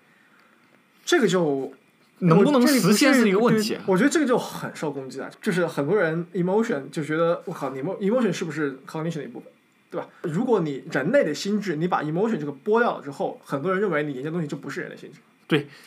[1.06, 1.74] 这个就
[2.20, 3.78] 能不能这里不实现是是一个问题。
[3.86, 9.52] 我觉得这个就很受攻击了，就是很多人 emotion 就觉得我靠，你 emo emotion 是不是 cognition 的一部分，
[9.90, 10.08] 对吧？
[10.24, 15.20] 如果你人类的心智，你把 emotion 这个剥掉了之后，很多人认为你研究的东西就不是人类心智。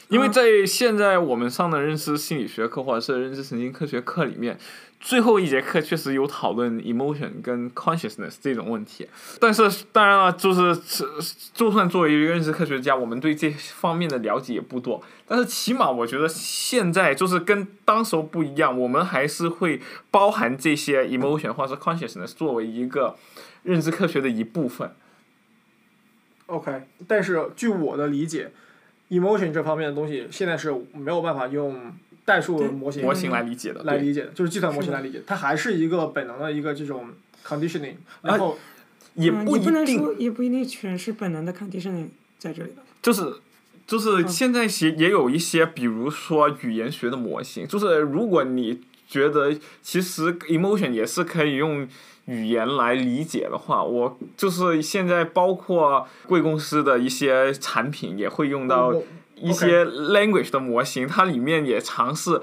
[0.09, 4.57] 因为在现在我们上的认知心理学课或者是认知神经科学课里面，
[4.99, 9.07] 最后一节课确实有讨论 emotion 跟 consciousness 这种问题。
[9.39, 10.79] 但是当然了，就是
[11.53, 15.03] 就算作为一个认知科学家，我们对这方面的了解也不多。
[15.27, 23.17] 但是起码我觉得现在就是跟当时候不一样，我们还是会包含这些 emotion 或者是 consciousness 作为一个
[23.63, 24.91] 认知科学的一部分。
[26.45, 28.51] OK，但是据我的理解
[29.09, 31.93] ，emotion 这方面的东西现在是没有办法用
[32.25, 37.09] 代数模型模型来理解的，来理解的，就是计算模型来理解，它还是一个本能的一个这种
[37.45, 38.57] conditioning，然后
[39.15, 42.83] 嗯，也不一也不能定说，也不一定全是本能的 conditioning 在这里的。
[43.01, 43.35] 就是
[43.85, 51.87] 就是嗯现在也也有一些，比如说语言学的模型，就是如果你觉得其实 emotion 也是可以用
[52.27, 58.93] 语言来理解的话，我就是现在包括贵公司的一些产品也会用到
[59.35, 62.39] 一些 language 的模型，它里面也尝试。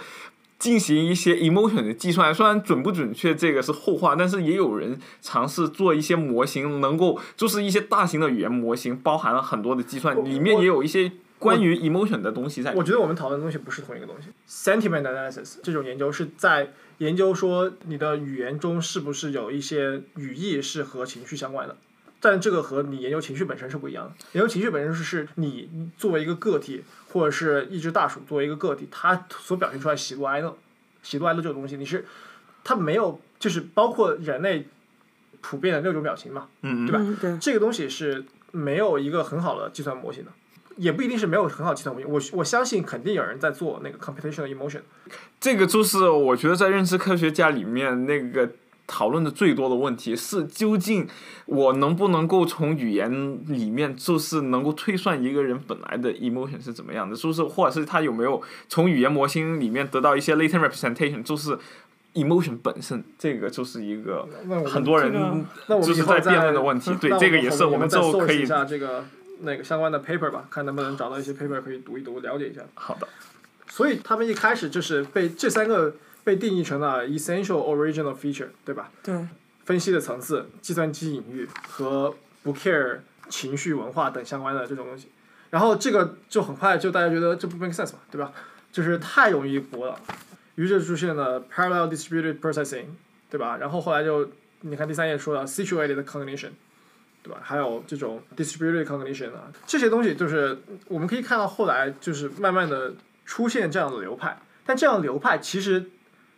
[0.56, 11.12] 进行一些 emotion 的计算，虽然准不准确这个是后话，但是也有人尝试做一些模型，能够就是一些大型的语言模型，包含了很多的计算，里面也有一些
[11.44, 12.72] 关于 emotion 的东西在。
[12.74, 14.28] 我觉得我们讨论的东西不是同一个东西。
[14.48, 21.76] Sentiment analysis 这种研究是在研究说你的语言中是不是有一些语义是和情绪相关的，
[22.20, 24.12] 但这个和你研究情绪本身是不一样的。
[24.32, 30.56] 研究情绪本身是是你作为一个个体，或者是一只大鼠作为一个个体，它所表现出来喜怒哀乐，
[31.02, 32.06] 喜怒哀乐这种东西，你是
[32.62, 34.66] 它没有，就是包括人类
[35.40, 37.38] 普遍的六种表情嘛，嗯嗯对吧嗯，对。
[37.38, 40.30] 这个东西是没有一个很好的计算模型的。
[40.76, 42.32] 也不一定是没有很好系统模型。
[42.34, 44.80] 我我相信肯定有人在做那个 computational emotion。
[45.40, 48.50] 这个就是我觉得在认知科学家里面那个
[48.86, 51.06] 讨论的最多的问题是，究竟
[51.46, 61.56] 我能不能够从语言里面就是能够推算一个人本来的 emotion 是怎么样的，就是或者是他有没有从语言模型里面得到一些 latent representation，就是
[62.12, 64.28] emotion 本身，这个就是一个
[64.66, 65.12] 很多人
[65.82, 66.94] 就是在辩论的问题。
[67.00, 69.04] 对，这个也是我们之后可以这个
[69.40, 72.62] 那个相关的 paper 吧，看能不能找到一些 paper 可以读一读，了解一下。
[72.74, 73.08] 好的。
[73.68, 78.90] 所以他们一开始就是被这三个被定义成了 essential original feature，对吧？
[79.02, 79.26] 对，
[79.64, 85.08] 分析的层次、计算机隐喻和不 care 情绪文化等相关的这种东西。
[85.50, 88.32] 然后这个就很快就大家觉得这不 make sense 嘛，对吧？
[88.72, 89.98] 就是太容易博了，
[90.56, 92.86] 于是出现了 parallel distributed processing，
[93.30, 93.56] 对吧？
[93.58, 94.30] 然后后来就
[94.62, 96.50] 你看第三页说了 situated cognition，
[97.24, 97.40] 对吧？
[97.42, 100.58] 还有这种 distributed cognition 啊，这些东西就是
[100.88, 105.86] 我们可以看到后来就是慢慢的出现这样的流派，但这样的流派其实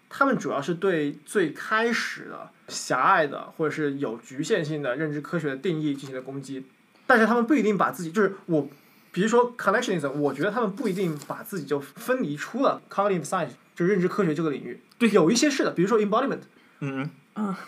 [0.09, 6.65] 他们主要是对最开始的狭隘的或者是有局限性的认知科学的定义进行了攻击，
[7.05, 8.69] 但是他们不一定把自己就是我，
[9.11, 14.81] 比如说 connectionism，我觉得他们不一定把自己就分离出了 cognitive science，就是认知科学这个领域。
[14.99, 15.11] 对。
[15.11, 16.43] 有一些是的，比如说 embodiment，
[16.81, 17.11] 嗯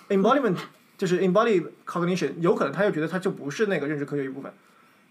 [0.09, 0.57] ，embodiment
[0.99, 4.53] 就是 embodied cognition，有可能他又觉得他就不是那个认知科学一部分，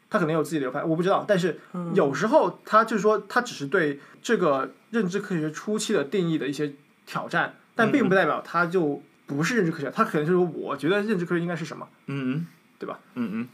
[0.10, 1.26] 他可能有自己的流派，我不知道。
[1.28, 1.60] 但是
[1.95, 6.73] 有时候他就是说，他只是对这个认知科学初期的定义的一些
[7.06, 12.45] 挑战，但并不代表他就不是认知科学，他可能就是说我觉得认知科学应该是什么，嗯
[12.78, 13.00] 对吧？
[13.15, 13.47] 嗯嗯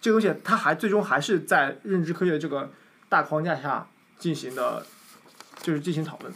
[0.00, 2.70] 这个东西他还最终还是在认知科学这个
[3.08, 4.86] 大框架下进行的，
[5.60, 6.32] 就是进行讨论。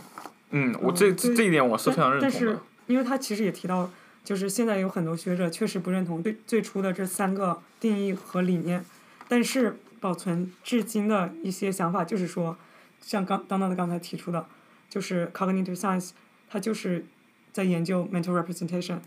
[0.50, 2.62] 嗯，我这这一点我是非常认同的但是同的。
[2.88, 3.88] 因为他其实也提到，
[4.24, 8.84] 就是现在有很多学者确实不认同最最初的这三个定义和理念，
[9.28, 12.56] 但是保存至今的一些想法，就是说，
[13.00, 14.46] 像刚当当的刚才提出的，
[14.88, 16.10] 就是 cognitive science，
[16.48, 17.04] 它就是
[17.52, 18.98] 在研究 mental representation，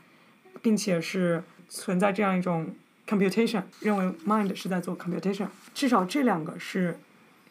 [0.62, 2.75] 并且是存在这样一种
[3.08, 6.99] computation，认为 mind 是在做 computation，至少这两个是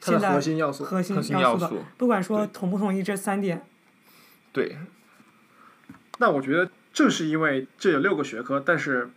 [0.00, 0.84] 现在核心要素。
[0.84, 3.62] 核心要素的要素，不管说同不同意这三点，
[4.52, 4.76] 对，
[6.18, 9.10] 那我觉得正是因为这有六个学科，但是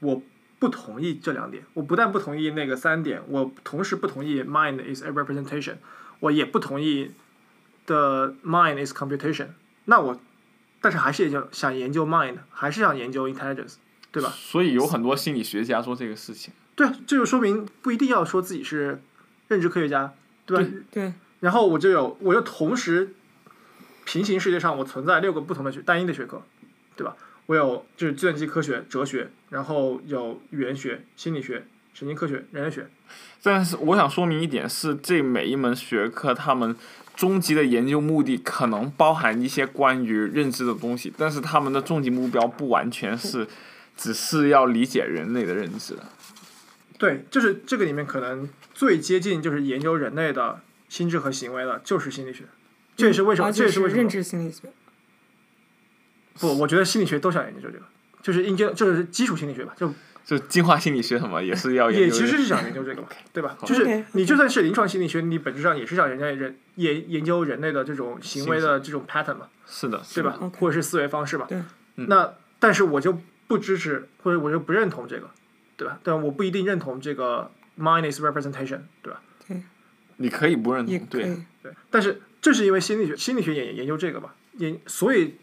[0.00, 0.20] 我
[0.58, 1.62] 不同意这两点。
[1.74, 5.74] 我不但不同意那个三点，我同时不同意 mind is a representation，
[6.20, 7.12] 我也不同意
[7.86, 9.48] 的 mind is computation。
[9.84, 10.20] 那我，
[10.80, 13.74] 但是还是研究想研究 mind，还是想研究 intelligence，
[14.10, 14.30] 对吧？
[14.34, 16.52] 所以有很多心理学家做这个事情。
[16.74, 19.02] 对，这就说明不一定要说自己是
[19.48, 20.14] 认知科学家，
[20.46, 20.70] 对吧？
[20.90, 23.14] 对，然后我就有，我就同时
[24.04, 26.42] 平行世界上我存在六个不同的学单一的学科，
[26.98, 27.16] 对吧？
[27.46, 32.88] 我有就是计算机科学、哲学，然后有语言学、心理学、神经科学、人类学。
[33.42, 36.76] 但是我想说明一点是，这每一门学科他们
[37.14, 43.46] 终极的研究目的可能包含一些关于认知的东西，但是他们的终极目标不完全是
[43.96, 45.94] 只是要理解人类的认知。
[46.98, 52.44] 对，就是这个里面可能最接近就是研究人类的心智和行为的，就是心理学。
[52.96, 54.68] 这也是为什么，而这也是为什么且是认知心理学。
[56.40, 57.84] 不，我觉得心理学都想研究这个，
[58.22, 59.92] 就是应该就是基础心理学吧，就
[60.24, 62.06] 就进化心理学什么也是要研究的。
[62.06, 63.56] 也其实是想研究这个嘛，对吧？
[63.64, 71.48] 就是你就算是临床心理学，你本质上也是想人家人研研究人类的这种行为的这种 pattern 嘛，是的，对吧？OK 或者是思维方式吧。
[71.94, 75.30] 那但是我就不支持，或者我就不认同这个，
[75.76, 75.98] 对吧？
[76.02, 79.20] 但我不一定认同这个 mind is representation，对吧？
[80.18, 81.72] 你可以不认同，对，对。
[81.90, 85.36] 但是正是因为心理学，心理学也研究这个嘛，研所以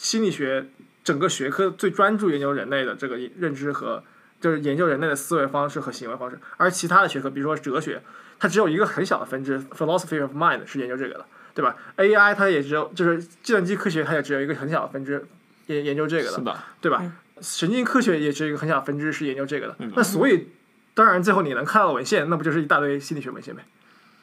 [0.00, 0.66] 心理学
[1.04, 4.02] 整个学科最专注研究人类的这个认知和
[4.40, 8.02] 就是研究人类的思维方式和行为方式，而其他的学科，比如说哲学，
[8.38, 15.22] 它只有一个很小的分支，philosophy of mind 是研究这个的，对吧？AI 它也只有就是计算机科学，它也只有一个很小的分支
[15.66, 17.12] 研研究这个的，对吧嗯？
[17.42, 20.48] 神经科学也只有一个很小的分支是研究这个的嗯，那所以
[20.94, 23.62] 当然最后你能看到的文献，那不就是一大堆心理学文献呗？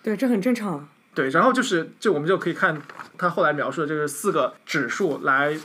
[0.01, 0.89] 对，这很正常啊。
[1.17, 2.79] 对，然后就是，就我们就可以看
[3.17, 5.57] 他后来描述的就是四个指数来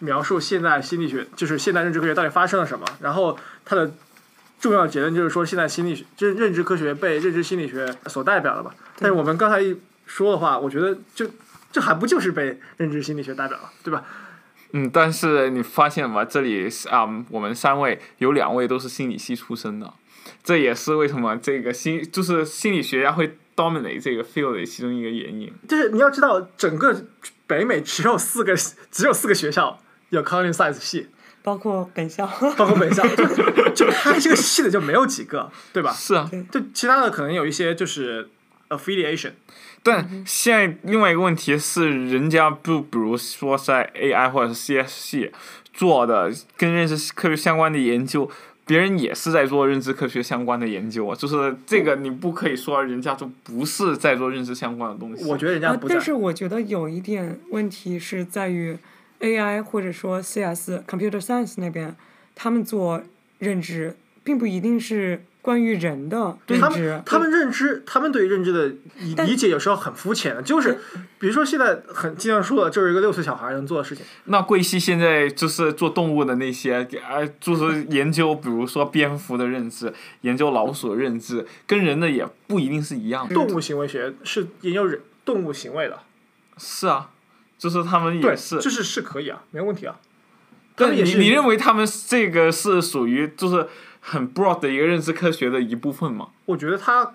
[0.00, 2.84] 描述现代心理学，就是现代认知科学到底发生了什么。
[3.00, 3.90] 然后它的
[4.60, 8.74] 重要结论就是说，现在心理学认认知科学被认知心理学所代表了吧？
[8.98, 9.74] 但是我们刚才一
[10.04, 11.26] 说的话，我觉得就
[11.72, 14.04] 这还不就是被认知心理学代表了，对吧？
[14.72, 16.22] 嗯，但是你发现吗？
[16.22, 19.90] 这里是啊、我们三位有两位都是心理系出身的，
[20.44, 25.52] 这也是为什么这个心就是心理学家会 dominate 这个 field 的其中一个原因。
[25.68, 27.04] 就是你要知道，整个
[27.46, 28.54] 北美只有四个
[28.90, 29.78] 只有四个学校
[30.10, 31.08] 有 cognitive science 系，
[31.42, 32.26] 包括本校。
[32.56, 35.92] 包括本校，就就开这个系的就没有几个，对吧？
[35.92, 38.28] 是啊，就其他的可能有一些就是
[38.68, 39.32] affiliation，
[39.82, 45.32] 但现在另外一个问题是，人家不比如说在 AI 或者是 CS 系
[45.74, 48.30] 做的跟认识科学相关的研究，
[48.64, 55.24] 别人也是在做认知科学相关的研究啊，就是这个你不可以说人家就不是在做认知相关的东西。
[55.24, 56.00] 我觉得人家但。
[56.00, 58.76] 是我觉得有一点问题是在于
[59.20, 61.94] AI 或者说 CS Computer Science 那边，
[62.34, 63.02] 他们做
[63.38, 67.02] 认知，并不一定是关于人的认知他们。
[67.04, 70.78] 他们认知，他们对于认知的理理解有时候很肤浅的，就是
[71.18, 74.06] 比如说现在很经常说的，就是一个六岁小孩能做的事情。
[74.26, 83.34] 那贵系现在就是做动物的那些，呃，就是研究，比如说蝙蝠的认知，研究老鼠的认知，跟人的也不一定是一样的。
[83.34, 85.98] 动物行为学是研究人动物行为的，
[86.56, 87.10] 是啊，
[87.58, 88.58] 就是他们对，也是。
[88.60, 89.96] 就是是可以啊，没问题啊。
[90.74, 93.68] 但是你你认为他们这个是属于就是
[94.02, 96.28] 很 broad 的一个认知科学的一部分嘛？
[96.44, 97.14] 我觉得他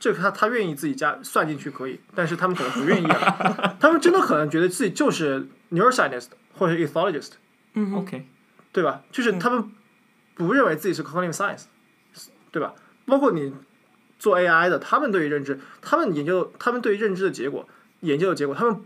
[0.00, 3.76] 这个他他愿意自己加算进去可以，但是他们可能不愿意啊。
[3.78, 7.32] 他们真的可能觉得自己就是 neuroscientist 或者 ethologist，
[7.74, 8.26] 嗯 OK，
[8.72, 9.02] 对吧？
[9.12, 9.70] 就是他们
[10.34, 11.64] 不认为自己是 cognitive science，
[12.50, 12.74] 对吧？
[13.06, 13.52] 包括你
[14.18, 17.68] 做 AI 的，他们对于认知，他们研究，他们对于认知的结果
[18.00, 18.80] 研究的结果，他们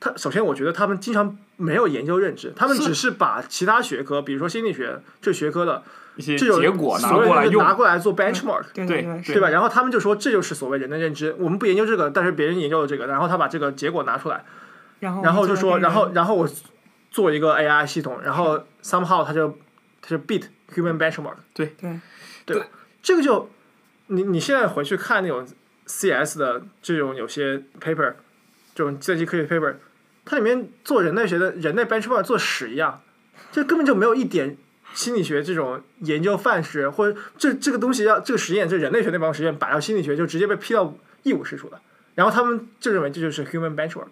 [0.00, 5.82] 他首先我觉得他们经常没有研究认知，他们只是把其他学科，比如说心理学这学科的
[6.16, 8.64] 一些这种结果拿所谓的过来用，拿过来做 benchmark。
[8.72, 9.48] 对对对对吧？
[9.50, 14.44] 然后他们就说这就是所谓人的认知，我们不研究这个，但是别人研究了这个，然后他把这个结果拿出来，
[15.00, 16.48] 然后然后就说，然后然后我
[17.10, 19.58] 做一个 AI 系统，然后 somehow 他就
[20.00, 21.74] 他就 beat human benchmark，对
[22.46, 22.66] 对吧？
[23.02, 23.50] 这个就
[24.08, 25.46] 你你现在回去看那种
[25.86, 28.14] CS 的这种有些 paper，
[28.74, 29.74] 这种计算机科学 paper，
[30.30, 33.00] 它里面做人类学的人类 benchmark 做屎一样，
[33.50, 34.58] 这根本就没有一点
[34.92, 41.80] 心理学这种研究范式，或者这这个东西要这个实验，这人类学那帮实验摆到心理学就直接被批到一无是处的，
[42.14, 44.08] 然后他们就认为这就是 human benchmark。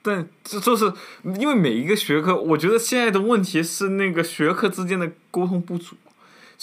[0.00, 0.90] 但这就是
[1.38, 5.96] 因为每一个学科，我觉得现在的问题是那个学科之间的沟通不足，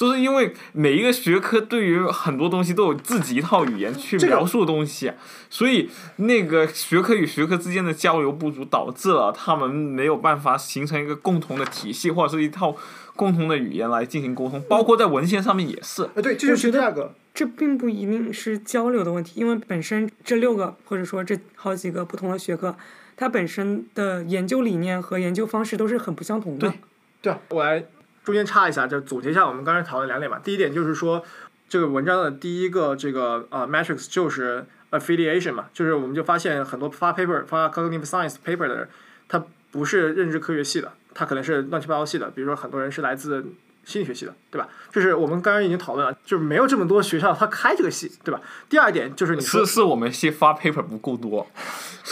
[0.01, 5.13] 就是因为每一个学科对于很多东西都有自己一套语言去描述东西，
[5.47, 12.75] 所以那个学科与学科之间的交流不足，导致了他们没有办法形成一个共同的体系或者是一套
[13.15, 16.09] 共同的语言来进行沟通，包括在文献上面也是。
[16.15, 17.13] 呃，对，这就是第二个。
[17.35, 22.75] 这并不一定是交流的问题，因为本身这六个或者说这好几个不同的学科，
[23.15, 26.67] 它本身的研究理念和研究方式都是很不相同的。
[26.67, 26.79] 对
[27.21, 27.83] 对啊，我来
[28.23, 30.39] 中间插一下，就总结一下我们刚才讨论两点吧。
[30.43, 31.23] 第一点就是说，
[31.67, 38.89] 这个文章的第一个这个呃 metrics 就是 affiliation 嘛，就是我们就发现很多发 paper 发 cognitive science paper 的人，
[39.27, 43.45] 他不是认知科学系的，他可能是乱七八糟系的，比如说很多人是来自
[43.85, 44.67] 心理学系的，对吧？
[44.91, 48.39] 就是我们刚刚已经讨论了，就是没有这么多学校他开这个系，对吧？
[48.69, 51.47] 第二点就是你说是是我们系发 paper 不够多，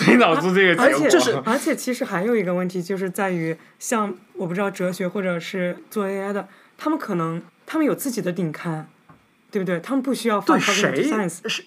[0.05, 1.05] 所以导致这个结果。
[1.05, 8.89] 而且而且其实还有一个问题，就是在于像我不知道哲学或者是做 AI 的，他们可能他们有自己的顶刊，
[9.51, 9.79] 对不对？
[9.79, 11.47] 他们不需要发对谁 science。
[11.47, 11.65] 是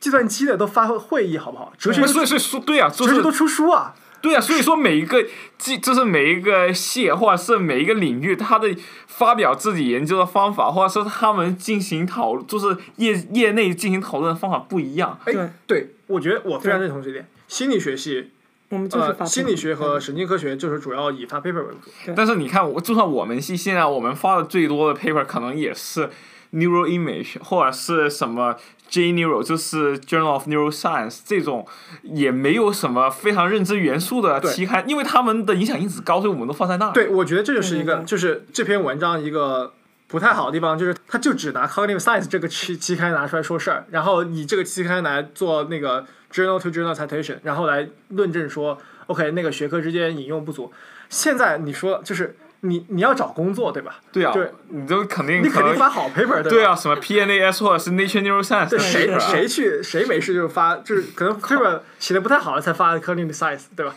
[0.00, 1.72] 计算机的都发会议好不好？
[1.78, 3.94] 哲学不是所以所以说对啊，哲学都出书啊。
[4.24, 5.22] 对啊，所以说每一个
[5.58, 8.74] 即就是每一个系或者是每一个领域，他的
[9.06, 15.18] 发表自己研究的方法，或者说他们进行讨论，就是业业内进行讨论的方法不一样。
[15.26, 17.28] 哎对，对，我觉得我非常认同这点。
[17.48, 18.30] 心理学系，
[18.70, 22.14] 我们就是发呃，心理学和神经科学就是主要以发 paper 为主。
[22.16, 26.08] 但是你看，我就算我们系现在我们发的最多的 paper 可能也是
[26.54, 28.56] neural image 或者是什么
[28.94, 31.66] J neural，就是 Journal of Neuroscience 这种，
[32.04, 36.92] 也没有什么非常认知元素的期刊，因为他们的影响因子高，所以我们都放在那儿。
[36.92, 39.72] 对，我觉得这就是一个，就是这篇文章一个
[40.06, 48.78] 不太好的地方，就是他就只拿 cognitive science 这个期期刊拿出来说事儿，然后以这个期刊来做那个 journal to journal citation，然后来论证说
[49.08, 50.72] ，OK，那个学科之间引用不足。
[51.08, 53.96] 现在你说就是你你要找工作对吧？
[54.10, 56.50] 对啊，对你就肯定你肯定发好 paper 对吧？
[56.50, 63.94] 对啊，什么 PNAS 或者是 Nature Neuroscience，对，谁谁去谁没事就发，就是可能 paper 写的不太好了才发 cognitive science，对吧？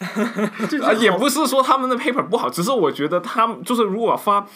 [0.82, 4.46] 啊，也不是说他们的 paper 不好，只是我觉得他们就是如果发，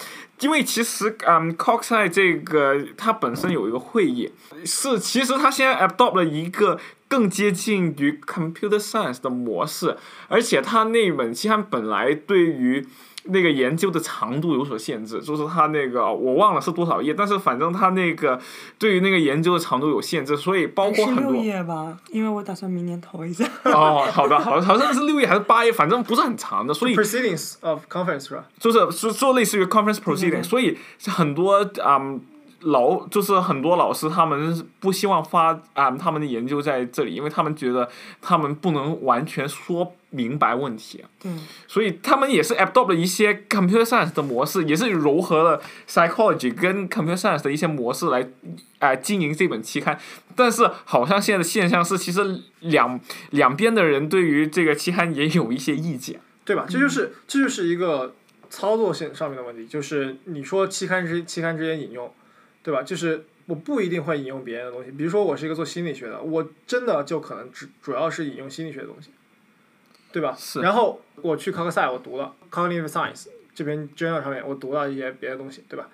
[0.41, 4.33] 因为其实嗯 Coxside 这个它本身有一个会议，
[4.65, 6.79] 是其实它现在 adopt 了一个
[7.09, 9.97] 更接近于 computer science 的模式，
[10.29, 12.87] 而且它那本期刊本来对于
[13.29, 18.39] 那个研究的长度有所限制，就是它那个我忘了是多少页，但是反正它那个
[18.79, 21.37] 对于那个研究的长度有限制，所以包括很多。
[21.37, 23.45] 页吧，因为我打算明年投一下。
[23.65, 28.45] 哦，好的，好的，好像是六页还是八页，反正不是很长的，所以 Proceedings of conference 是吧？
[28.59, 30.77] 就是是做类似于 conference proceeding，对所以
[31.07, 32.21] 很多嗯
[32.63, 37.89] 老就是很多老师他们不希望发啊、他们的研究在这里，因为他们觉得
[38.21, 41.31] 他们不能完全说明白问题，对，
[41.67, 48.29] 所以他们也是 adopt 了一些 computer science 的模式，也是糅合了 psychology 跟 computer science 的一些模式来
[48.79, 49.99] 啊、经营这本期刊。
[50.35, 53.01] 但是好像现在的现象是，其实两
[53.31, 56.21] 两边的人对于这个期刊也有一些意见。
[56.45, 56.65] 对吧？
[56.67, 58.15] 这就是这就是一个
[58.49, 62.11] 操作性上面的问题，就是你说期刊之期刊之间引用，
[62.63, 62.83] 对吧？
[62.83, 69.11] 就是我不一定会引用别人的东西，比如说我是一个做心理学的，我真的就可能只主要是引用心理学的东西，
[70.13, 70.35] 对吧？
[70.39, 75.89] 是然后我去考克赛，我读了 cognitive science 这边 journal 上面，我读了一些别的东西，对吧？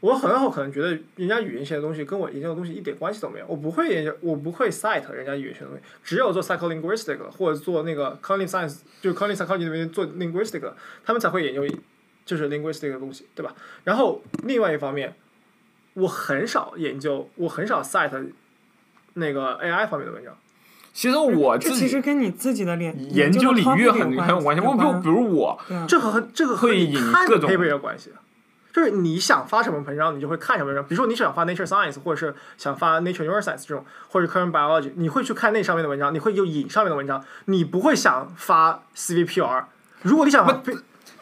[0.00, 11.66] 我很有可能觉得人家语言学的东西跟我研究的东西一点关系都没有，我不会研究，我不会 cite 人家语言学的东西，只有做 psycholinguistic 的或者做那个 cognitive science，就是 cognitive psychology 那边做 linguistic 的，他们才会研究
[12.26, 13.54] 就是 linguistic 的东西，对吧？
[13.84, 15.14] 然后另外一方面，
[15.94, 18.32] 我很少研究，我很少 cite
[19.14, 20.36] 那个 AI 方面的文章。
[20.96, 24.62] 其实我这自己其实跟你自己的领研究领域很很有关系。
[24.64, 28.12] 有我比如比如我，这和和这个和你会引各种 paper 有关系，
[28.72, 30.82] 就是你想发什么文章，你就会看什么文章。
[30.88, 39.64] 比如说你想发 Nature Science，或者是想发 Nature Neuroscience 这种，或者 Current Biology，你会去看那上面的文章，你会就引上面的文章，你不会想发 CVPR。
[40.00, 40.62] 如果你想发，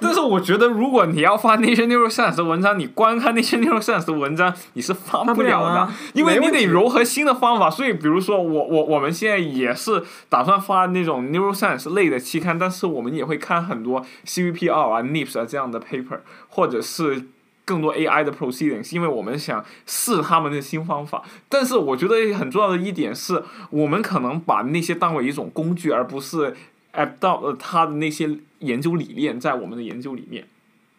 [0.01, 7.70] 但是我觉得如果你要发 Nature Neuroscience 的文章，你观看 Nature Neuroscience 的文章，你是发发不了的，了啊因为你得融合新的方法。
[7.70, 17.26] 所以比如说我我我们现在也是打算发那种 Neuroscience 类的期刊，但是我们也会看很多 CVPR 啊、NIPS 啊这样的 paper，或者是。
[17.66, 21.22] 更多 AI 的 proceedings，因为我们想试他们的新方法。
[21.49, 26.55] 但是我觉得很重要的一点是，我们可能把那些当为一种工具，而不是
[26.95, 28.30] adopt 他的那些
[28.61, 30.47] 研究理念在我们的研究里面。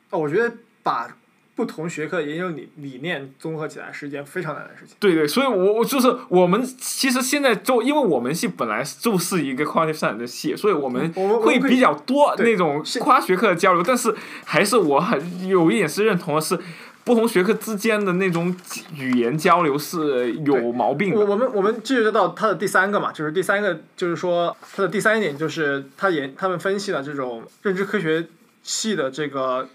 [0.09, 1.17] 哦，我觉得把
[1.55, 4.95] 不同学科的研究理理念综合起来是一件非常难的事情。
[4.99, 16.59] 对对，所以我我就是我们其实现在就因为我们系本来就是一个 quantitative science 的系，所以我们会比较多那种跨学科的交流，但是还是我很有一点是认同的是。
[17.05, 18.53] 不同学科之间的那种
[18.95, 21.19] 语言交流是有毛病的。
[21.19, 28.27] 我我们我们继续到它的第三个嘛，就是第三个就是说它的第三点就是他研他们分析了这种认知科学
[28.63, 29.69] 系的这个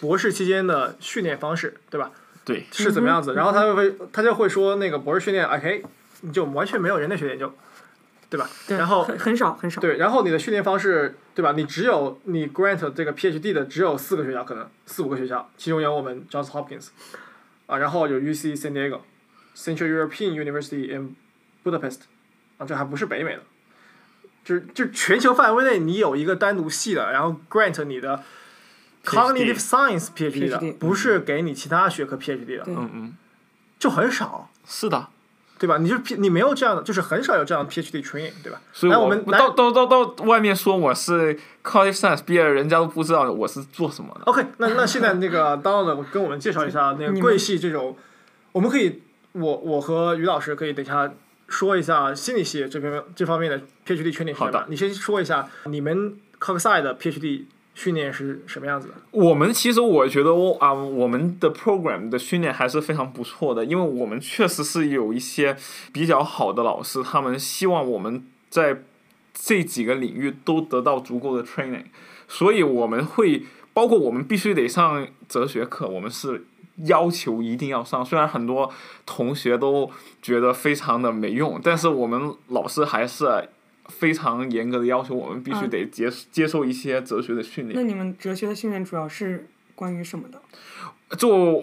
[0.00, 2.10] 博士期间的训练方式，对吧？
[2.44, 3.34] 对，是怎么样子？
[3.34, 5.84] 然后他就会他就会说那个博士训练，OK，
[6.22, 7.52] 你就完全没有人类学研究，
[8.28, 8.48] 对吧？
[8.66, 9.80] 对然后很很少很少。
[9.80, 11.52] 对，然后你的训练方式，对吧？
[11.52, 16.88] 你只有你 grant 这个 PhD 的只有四个学校，可能四五个学校，其中有我们 Johns Hopkins，
[17.66, 19.00] 啊，然后有 UC San Diego、
[19.54, 21.14] Central European University in
[21.64, 22.00] Budapest，
[22.58, 23.42] 啊，这还不是北美的，
[24.44, 28.24] 就是就全球范围内你有一个单独系的，然后 grant 你的
[29.04, 33.16] cognitive science PhD 的 PhD，不是给你其他学科 PhD 的，嗯嗯，
[33.78, 34.50] 就很少。
[34.66, 35.10] 是的。
[35.58, 35.78] 对吧？
[35.78, 38.60] 你就 P 你没有这样的，就是很少有这样的 PhD training，对吧？
[38.72, 41.34] 所以我我们到到到到外面说我是
[41.64, 44.22] college science 毕业的，人家都不知道我是做什么的。
[44.24, 47.96] OK，那那现在那个 Donald 跟我们介绍一下那个贵系这种，
[48.52, 49.02] 我们可以，
[49.32, 51.12] 我我和于老师可以等一下
[51.48, 57.44] 说一下心理系这边这方面的 PhD training 是什么好的你先说一下你们 college s i 的 PhD
[57.76, 58.94] 训练是什么样子的？
[59.10, 65.54] 我们其实我觉得我啊、我们的 program 的训练还是非常不错的，因为我们确实是有一些
[65.92, 68.82] 比较好的老师，他们希望我们在
[69.34, 71.84] 这几个领域都得到足够的 training，
[72.26, 76.46] 所以我们会包括我们必须得上哲学课，我们是
[76.86, 78.72] 要求一定要上，虽然很多
[79.04, 79.90] 同学都
[80.22, 83.50] 觉得非常的没用，但是我们老师还是
[83.88, 87.80] 非常严格的要求我们必须嗯得接接受一些哲学的训练。
[87.80, 90.40] 那你们哲学的训练主要是关于什么的？
[91.16, 91.62] 就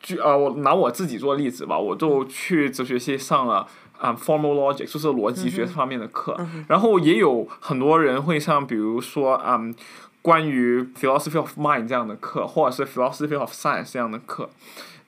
[0.00, 3.66] 举啊，我拿我自己做例子吧，我就去哲学系上了
[3.98, 6.36] 啊、formal logic，就是逻辑学方面的课，
[6.68, 9.74] 然后也有很多人会上，比如说嗯。
[10.22, 14.50] 关于 philosophy of mind 这样的课，或者是 philosophy of science 这样的课，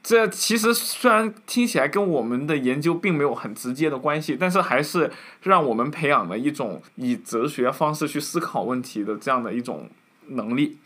[0.03, 5.11] 这其实虽然听起来跟我们的研究并没有很直接的关系，但是还是
[5.43, 9.91] 让我们培养了一种以哲学方式去思考问题的这样的一种
[10.29, 10.79] 能力。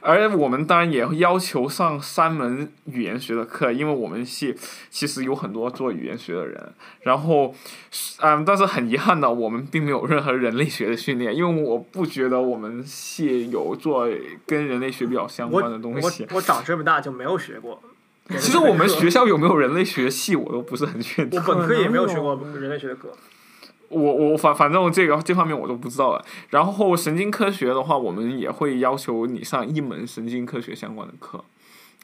[0.00, 4.54] 而我们当然也要求上三门语言学的课，因为我们系
[4.90, 6.74] 其实有很多做语言学的人。
[7.00, 7.54] 然后，
[8.20, 14.06] 嗯，但是很遗憾的，我们并没有任何人类学的训练，因为我不觉得我们系有做
[14.44, 16.26] 跟人类学比较相关的东西。
[16.30, 17.80] 我我长这么大就没有学过。
[18.30, 21.40] 其实我们学校有没有人类学系，我都不是很确定。
[21.40, 23.08] 我本科也没有学过人类学的课。
[23.88, 26.24] 我我反反正这个这方面我都不知道了。
[26.50, 31.44] 然后神经科学的话，我们也会要求你上一门神经科学相关的课，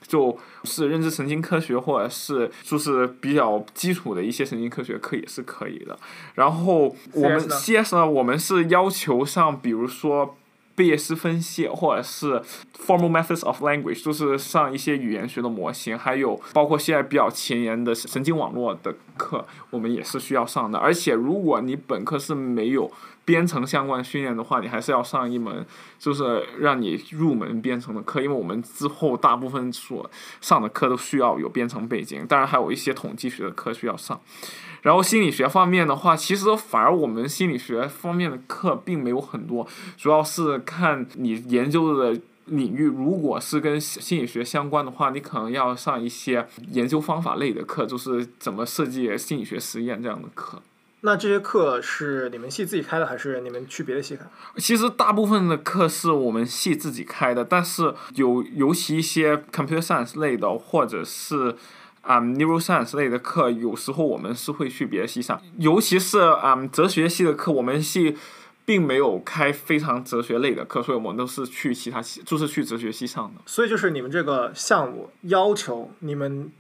[0.07, 5.99] 就是认知神经科学或者是就是比较基础的一些神经科学课也是可以的。
[6.37, 10.37] 然后我们 CS 呢，我们是要求上，比如说。
[10.75, 12.41] 贝叶斯分析，或者是
[12.87, 20.79] formal methods of language，就是上一些语言学的模型，还有包括现在比较前沿的神经网络的课，我们也是需要上的。
[20.79, 22.91] 而且，如果你本科是没有
[23.25, 25.65] 编程相关训练的话，你还是要上一门，
[25.99, 30.11] 就是让你入门编程的课，因为我们之后大部分所
[30.41, 34.21] 上的课都需要有编程背景，当然还有一些统计学的课需要上。
[34.83, 39.65] 然后心理学方面的话，其实反而我们心理学方面的课并没有很多，
[39.97, 50.61] 主要是看你研究的领域，如果是跟心理学相关的话，你可能要上一些研究方法类的课，就是怎么设计心理学实验这样的课。
[51.03, 54.25] 那这些课是你们系自己开的，还是你们去别的系开？
[54.57, 61.57] 其实大部分的课是我们系自己开的，但是有尤其一些 computer science 类的，或者是。
[62.03, 68.17] 啊，neuroscience 类的课，有时候我们是会去别的系上，尤其是啊哲学系的课，我们系
[68.65, 73.41] 并没有开非常哲学类的课，所以我们都是去其他系，就是去哲学系上的。
[73.47, 76.51] 所以就是你们这个项目要求你们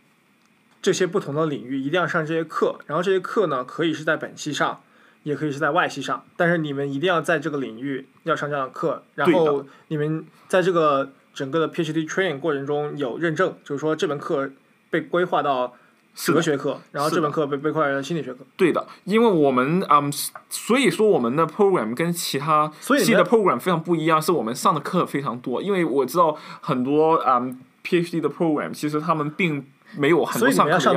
[0.83, 4.83] 这些不同的领域一定要上这些课，然后这些课呢可以是在本系上，
[5.23, 14.51] 也可以是在外系上，但是你们一定要在这个领域要上这样的课，然后你们在这个整个的 PhD training 过程中有认证，就是说这门课。
[14.93, 15.73] 被规划到
[16.15, 18.41] 哲学课，然后这门课被被规划成心理学课。
[18.59, 20.13] 对的，因为我们嗯，
[20.51, 25.63] 所以说我们的 program 跟其他系的 program 非常不一样，是我们上的课非常多。
[25.63, 29.65] 因为我知道很多嗯 PhD 的 program，其实他们并。
[29.97, 30.95] 没有很多上课要上。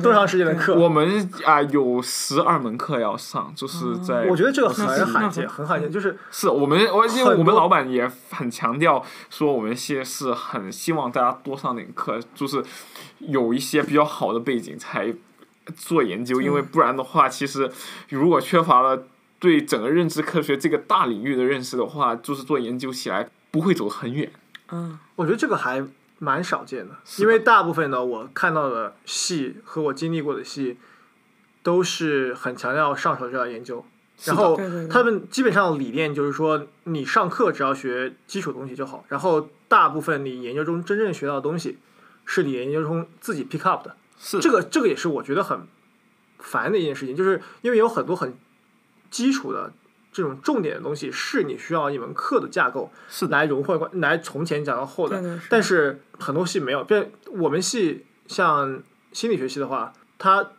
[0.00, 0.74] 多长时间的课？
[0.74, 4.26] 我们啊有十二门课要上，就是在。
[4.26, 12.64] 我觉得这个很罕见，很罕见，就是是我们我因为我们老板也很强调说，我们系是很希望大家多上点课，就是
[13.20, 15.12] 有一些比较好的背景才
[15.76, 17.70] 做研究，因为不然的话，其实
[18.08, 19.04] 如果缺乏了
[19.38, 24.30] 对整个认知科学这个大领域的认识的话，就是做研究起来不会走很远。
[24.70, 25.84] 嗯，我觉得这个还。
[26.18, 30.78] 蛮少见的，因为大部分的我看到的戏和我经历过的戏，
[31.62, 33.84] 都是很强调上手就要研究，
[34.24, 34.58] 然后
[34.90, 41.78] 他们基本上理念就是说，你上课只要学基础东西就好，然后大部分你研究中真正学到的东西，
[42.24, 43.96] 是你研究中自己 pick up 的。
[44.18, 45.66] 是这个这个也是我觉得很
[46.38, 48.34] 烦的一件事情，就是因为有很多很
[49.10, 49.72] 基础的。
[50.16, 52.90] 这种重点的东西是你需要一门课的架构
[53.28, 56.82] 来融会贯来从前讲到后的，但是很多系没有。
[56.84, 60.52] 变我们系像心理学系的话，它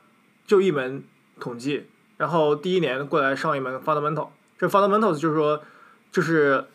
[0.45, 1.03] 就一门
[1.39, 1.87] 统计，
[2.17, 4.27] 然后第一年过来上一门 fundamental。
[4.59, 5.63] 这 fundamentals 就是说，
[6.11, 6.65] 就是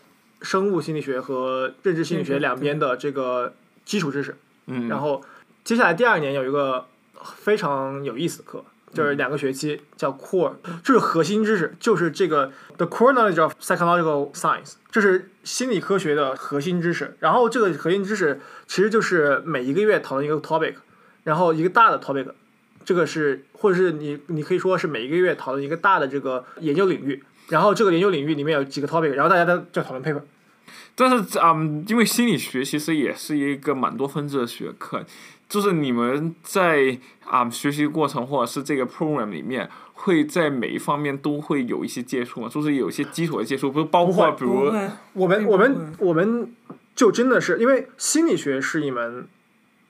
[0.40, 3.54] 生物心理学和认知心理学两边的这个
[3.84, 4.36] 基础知识。
[4.66, 4.88] 嗯。
[4.88, 5.22] 然后
[5.62, 6.88] 接下来第二年有一个
[7.36, 8.64] 非常有意思的课。
[8.92, 10.52] 就是两个学期叫 core，
[10.84, 17.16] 这是核心知识，就是这个 the core knowledge of psychological science，这是心理科学的核心知识。
[17.20, 20.74] 然后这个核心知识其实就是每一个月讨论一个 topic，
[21.24, 22.26] 然后一个大的 topic，
[22.84, 30.22] 这个是或者是你你可以说是每一个月讨论一个大的这个研究领域，然后这个研究领域里面有几个 topic，然后大家在在讨论 paper。
[30.94, 35.02] 但是嗯，因为心理学其实也是一个蛮多分支的学科。
[35.52, 42.48] 就是你们在啊学习过程或者是这个 program 里面，会在每一方面都会有一些接触嘛？
[42.48, 44.72] 就是有一些基础的接触，不是包括比如
[45.12, 46.50] 我们我们我们
[46.94, 49.28] 就真的是因为心理学是一门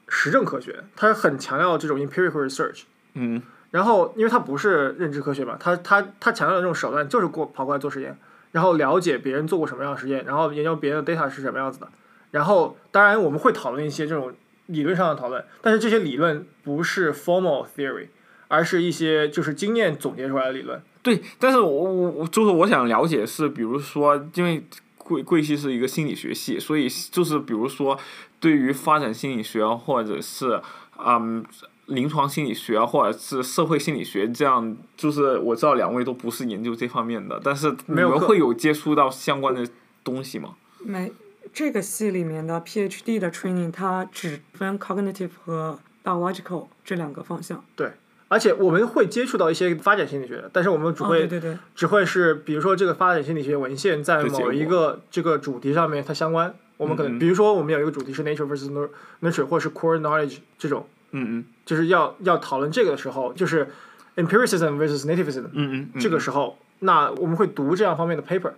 [0.09, 2.83] 实证科学，它很强调这种 empirical research。
[3.15, 3.41] 嗯。
[3.71, 8.19] 然后，因为它不是认知科学嘛，它它它强调的这种手段就是过跑过来做实验，
[8.51, 11.89] 然后了解别人做过什么样的实验，然后研究别人的 data 是什么样子的。
[12.33, 14.35] 然后，当然我们会讨论一些这种。
[14.67, 18.07] 理论上的讨论，但是这些理论不是 formal theory，
[18.49, 20.81] 而是一些就是经验总结出来的理论。
[21.03, 24.65] 对，但是我我我就是我想了解是，比如说，因为
[24.99, 27.99] 贵贵系是一个心理学系，所以就是比如说，
[28.39, 30.63] 对于发展心理学或者是
[31.05, 31.45] 嗯
[31.87, 39.67] 临床心理学或者是社会心理学这样，就是我知道两位都不是研究这方面的，但是你们会有接触到相关的
[40.05, 40.55] 东西吗？
[40.85, 41.13] 没，
[41.53, 47.65] 这个系里面的 PhD 的 training 它只分 cognitive 和 biological 这两个方向。
[47.77, 47.93] 对
[48.29, 58.89] 而且我们会接触到一些发展心理学，但是我们只哦，会、对对对，只会是，比如说这个发展心理学文献在某一个这个主题上面它相关，我们可能、嗯嗯比如说我们有一个主题是 nature versus nur-
[59.21, 63.69] nurture 或是 core knowledge 这种，嗯就是要要讨论这个的时候，就是
[64.17, 68.53] empiricism versus nativism 嗯嗯嗯，这个时候，那我们会读这样方面的 paper，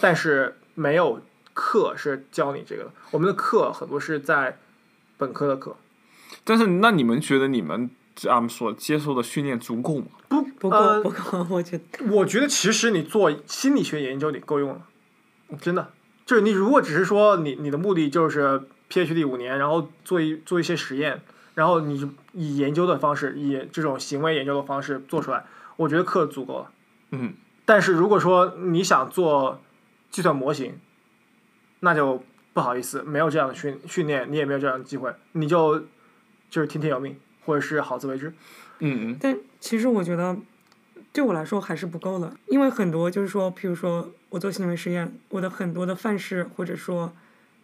[0.00, 1.20] 但是没有
[1.54, 4.58] 课是教你这个的，我们的课很多是在
[5.16, 5.76] 本科的课，
[6.44, 7.90] 但是那你们觉得你们
[8.28, 10.06] 啊、嗯所接受的训练足够吗？
[10.28, 14.82] 不不够、呃不够，我觉得我觉得其实你做心理学研究你够用了，
[15.60, 15.90] 真的。
[16.26, 21.22] 就是你如果只是说你你的目的就是 PhD 五年，然后做一做一些实验，
[21.54, 25.44] 然后你以研究的方式，以这种行为研究的方式做出来，
[25.76, 26.70] 我觉得课足够了。
[27.10, 27.34] 嗯，
[27.64, 29.60] 但是如果说你想做
[30.10, 30.78] 计算模型，
[31.80, 32.22] 那就
[32.52, 35.80] 不好意思，没有这样的训训练，你也没有这样的机会，你就
[36.50, 38.28] 就是听天由命，或者是好自为之。
[38.80, 40.36] 嗯嗯但其实我觉得，
[41.12, 47.12] 对我来说还是不够的，因为很多就是说，譬如说我做行为实验，我的很多的范式或者说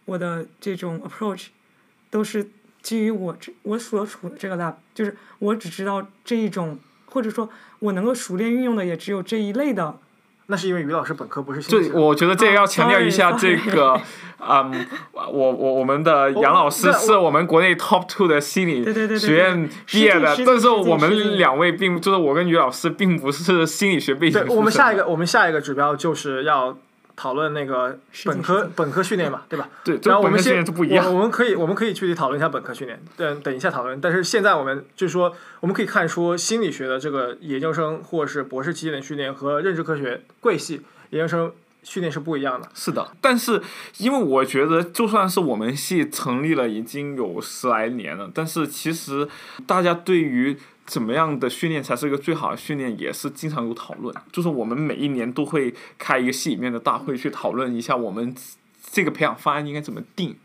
[0.04, 1.48] 我的这种 approach，
[2.10, 2.48] 都是
[2.82, 7.48] 基于我这我所处的这个 lab，就是我只知道这一种，或者说
[7.80, 9.98] 我能够熟练运用的也只有这一类的。
[10.48, 11.98] 那是因为于老师本科不是心理对，学。
[11.98, 14.00] 我觉得这个要强调一下哦这，sorry，个，
[14.38, 18.84] 嗯，我我我们的杨老师是我们国内 top two 的心理
[19.18, 26.76] 学院毕业的但是我们两位并就是我跟于老师并不是心理学背景对，我们下一个，我们下一个指标就是要
[27.16, 29.68] 讨论那个本科本科训练嘛，对吧？
[29.82, 30.64] 对，然后我们先。
[30.66, 34.00] 我我们可以我们可以具体讨论一下本科训练，等等一下讨论。
[34.00, 41.52] 但是现在我们就是说，我们可以看出心理学的这个研究生或是博士期间的训练和认知科学贵系研究生
[41.82, 42.68] 训练是不一样的。
[42.74, 43.62] 是的，但是
[43.98, 49.26] 因为我觉得，就算是我们系成立了已经有十来年了，但是其实
[49.66, 54.14] 大家对于怎么样的训练才是一个最好的训练，也是经常有讨论。
[54.32, 58.34] 就是我们每一年都会开一个系里面的大会去讨论一下我们
[58.92, 60.36] 这个培养方案应该怎么定。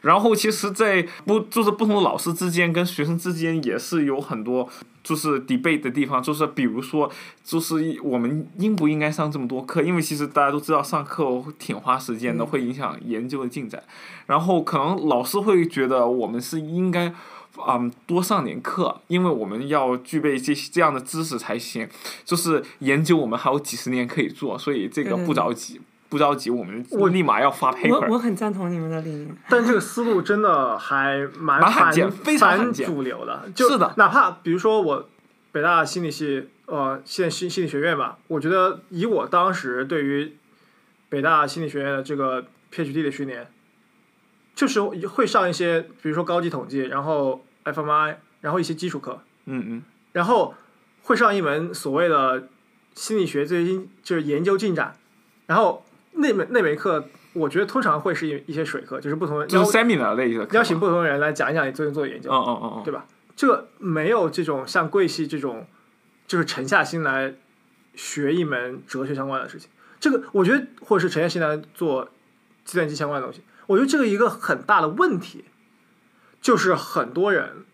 [0.00, 4.68] 然后其实，在不就是不同的老师之间跟学生之间也是有很多
[5.04, 7.08] 就是 debate 的地方，就是比如说，
[7.44, 9.80] 就是我们应不应该上这么多课？
[9.82, 13.80] 因为其实大家都知道上课挺花时间的，会影响研究的进展。
[14.26, 17.14] 然后可能老师会觉得我们是应该。
[17.68, 21.88] 嗯，多上点课，因为我们要具备这这样的知识才行。
[22.24, 28.12] 就是研究，我们还有几十年可以做，所以这个不着急，不着急，我们我立马要发我 paper。
[28.12, 29.36] 我很赞同你们的理念。
[29.48, 35.08] 但这个思路真的还蛮蛮罕反见非常罕反见主流的，就是的哪怕比如说我
[35.52, 40.34] 北大心理系，呃，现在心心理学院吧，我觉得以我当时对于
[41.10, 43.46] 北大心理学院的这个 PhD 的训练，
[44.54, 49.82] 就是会上一些，比如说高级统计，然后 FMI，然后一些基础课，嗯嗯，
[50.12, 50.54] 然后
[51.02, 52.48] 会上一门所谓的
[52.94, 54.96] 心理学最近就是研究进展，
[55.46, 60.54] 然后那门那门课，我觉得通常会是一一些水课，就是不同的邀就是 seminar。
[60.54, 63.06] 邀请不同的人来讲一讲你最近做的研究，嗯嗯嗯嗯，对吧？
[63.34, 65.66] 这个没有这种像贵系这种，
[66.26, 67.34] 就是沉下心来
[67.94, 69.70] 学一门哲学相关的事情。
[69.98, 72.04] 这个我觉得，或者是沉下心来做
[72.64, 73.40] 计算机相关的东西，
[73.72, 75.46] 我觉得这个一个很大的问题，
[76.42, 77.64] 就是很多人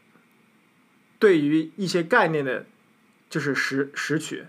[1.18, 2.66] 对于一些概念的，
[3.28, 4.46] 就是拾拾取，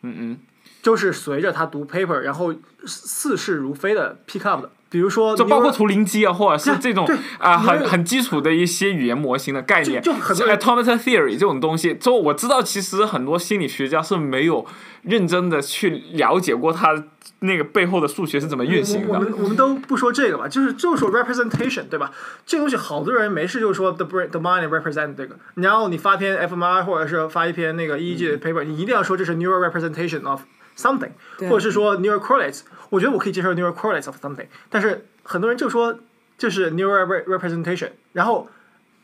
[0.00, 0.38] 嗯嗯，
[0.80, 2.54] 就是随着他读 paper，然后
[2.86, 4.70] 似是如非的 pick up 的。
[4.90, 7.06] 比如说，就包括图灵机啊，或者是这种
[7.38, 14.64] 啊、很很基础的一些语言模型的概念，就就很多像 automata theory 这种东西，就我知道，其实很多心理学家是没有
[15.02, 17.04] 认真的去了解过它
[17.40, 19.08] 那个背后的数学是怎么运行的。
[19.08, 22.10] 我我们我们都不说这个吧，就是就说 representation，对吧？
[22.46, 30.40] 这个东西好多人没事就说 the brain the mind represent 这个，然后你发篇 fMRI 或者是发一篇那个 EEG 的 paper，、你一定要说这是 neural representation of
[30.78, 31.10] something，
[31.50, 32.60] 或者是说 neural correlates。
[32.90, 35.98] 我觉得我可以接受 neural correlates of something，但是很多人就说
[36.38, 38.48] 就是 neural re- representation，然后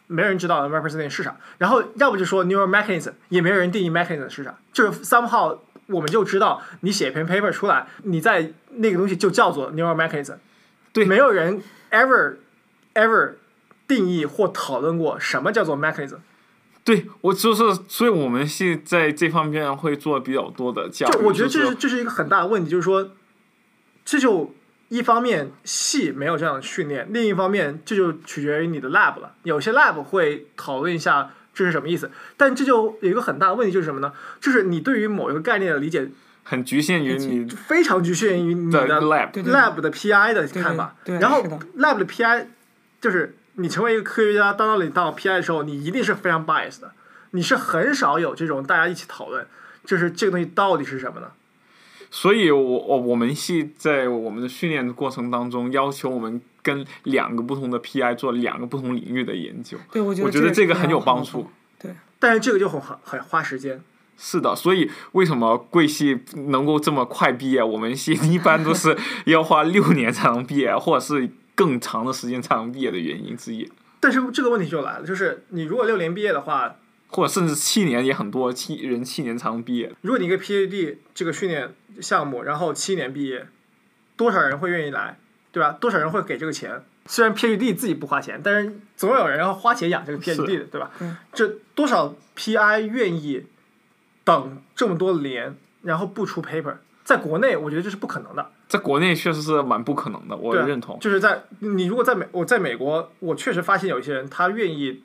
[0.07, 5.59] 没人知道 representation 是啥，然后要不就说 neural mechanism，也没有人定义 mechanism 是啥，就是 somehow
[5.89, 10.37] 我们就知道你写一篇 paper 出来，你在那个东西就叫做 neural mechanism，
[10.93, 12.37] 对没有人 ever
[12.95, 13.33] ever
[13.87, 16.18] 定义或讨论过什么叫做 mechanism。
[16.85, 21.12] 对我就是，所以我们现在这方面会做比较多的教育。
[21.12, 23.11] 就我觉得这就是这是一个很大的问题，就是说，
[24.05, 24.55] 这就
[24.91, 29.32] 一方面系没有这样的训练，另一方面这就取决于你的 lab 了。
[29.45, 34.12] 有些 lab 会讨论一下这是什么意思，但这就有一个很大的问题，就是什么呢？
[34.41, 36.11] 就是你对于某一个概念的理解
[36.43, 39.32] 很局限于你非常局限于你的的 lab。
[39.32, 41.43] lab 的 PI 的看法，然后
[41.78, 42.47] lab 的 PI
[43.01, 46.93] 就是你成为一个科学家，当到你当 PI 的时候，你一定是非常 bias 的，
[47.31, 49.47] 你是很少有这种大家一起讨论，
[49.85, 51.29] 就是这个东西到底是什么呢？
[52.11, 59.77] 所以我，我我们系在我们的训练的过程当中，要求我们跟两个不同的 PI 做两个不同领域的研究。
[59.91, 61.51] 对，我觉得我觉得这这个很有帮助。
[61.81, 63.81] 对但是这个就很很很花时间。
[64.17, 67.61] 是的，所以为什么贵系能够这么快毕业？
[67.63, 68.97] 我们系一般都是
[69.27, 76.77] 要花六年才能毕业，或者是更长的时间才能毕业的原因之一，但是这个问题就来了，就是你如果六年毕业的话，
[77.09, 79.93] 或者甚至七年也很多，七人七年才能毕业。
[80.01, 83.47] 如果你一个 PhD 这个训练项目，然后七年毕业，
[84.17, 85.19] 多少人会愿意来，
[85.53, 85.73] 对吧？
[85.73, 86.83] 多少人会给这个钱？
[87.07, 90.91] 虽然 PhD 自己不花钱，但是总有人要花钱养这个 PhD 的，对吧？
[90.99, 93.45] 对这多少 PI 愿意
[94.25, 96.77] 等这么多年，然后不出 paper？
[97.05, 98.51] 在国内，我觉得这是不可能的。
[98.67, 100.99] 在国内确实是蛮不可能的，我认同。
[100.99, 105.03] 就是在你如果在美，我在美国，我确实发现有一些人他愿意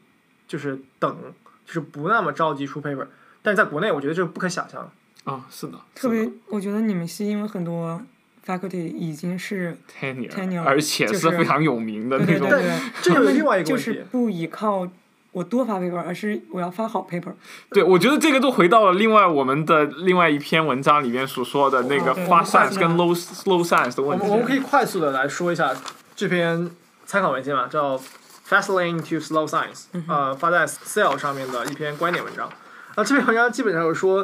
[0.48, 1.18] 就是等，
[1.66, 3.06] 就是不那么着急出 paper，
[3.42, 5.32] 但是在国内，我觉得这是不可想象的。
[5.32, 8.02] 啊，是的，特别，我觉得你们是因为很多
[8.46, 12.50] faculty 已经是 tenure，, 而且是非常有名的那种。
[12.50, 14.88] 对对对对，这有他们另外一个问题就是不依靠
[15.32, 17.34] 我多发 paper，而是我要发好 paper。
[17.72, 23.16] 对，我觉得这个都回到了另外我们的另外一篇文章里面所说的那个哦对 fast 我 science 跟 low
[23.46, 24.32] low science 的问题我们。
[24.32, 25.76] 我们可以快速的来说一下
[26.16, 26.70] 这篇
[27.06, 27.98] 参考文献嘛，叫
[28.48, 32.50] 《Fast Lane to Slow Science》，呃，发在 Cell 上面的一篇观点文章。
[32.96, 34.24] 那，这篇文章基本上就是说，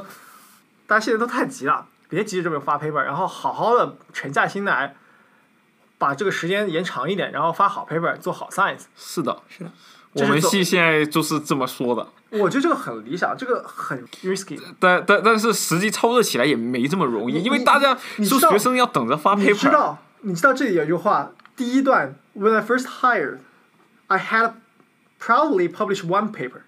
[0.87, 4.95] 大家现在都太急了，别急着这么发 paper，然后好好的沉下心来，
[5.97, 8.85] 把这个时间延长一点，然后发好 paper，做好 science。
[8.95, 9.71] 是的，是的，
[10.15, 14.57] 我们系现在就是这么说的，我觉得这个很理想，这个很 risky。
[14.79, 23.39] 但但但是实际操作起来也没这么容易，因为大家说你知道学生要等着发你知 paper，知道，你知道这里有句话，第一段，When I first hired,
[24.07, 24.53] I had
[25.19, 26.61] proudly published one paper.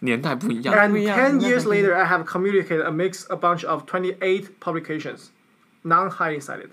[0.00, 0.74] 年代不一样。
[0.74, 4.48] And 不一样 ten years 不一样 later, I have communicated a mix a bunch of twenty eight
[4.60, 5.28] publications,
[5.82, 6.68] non highly cited.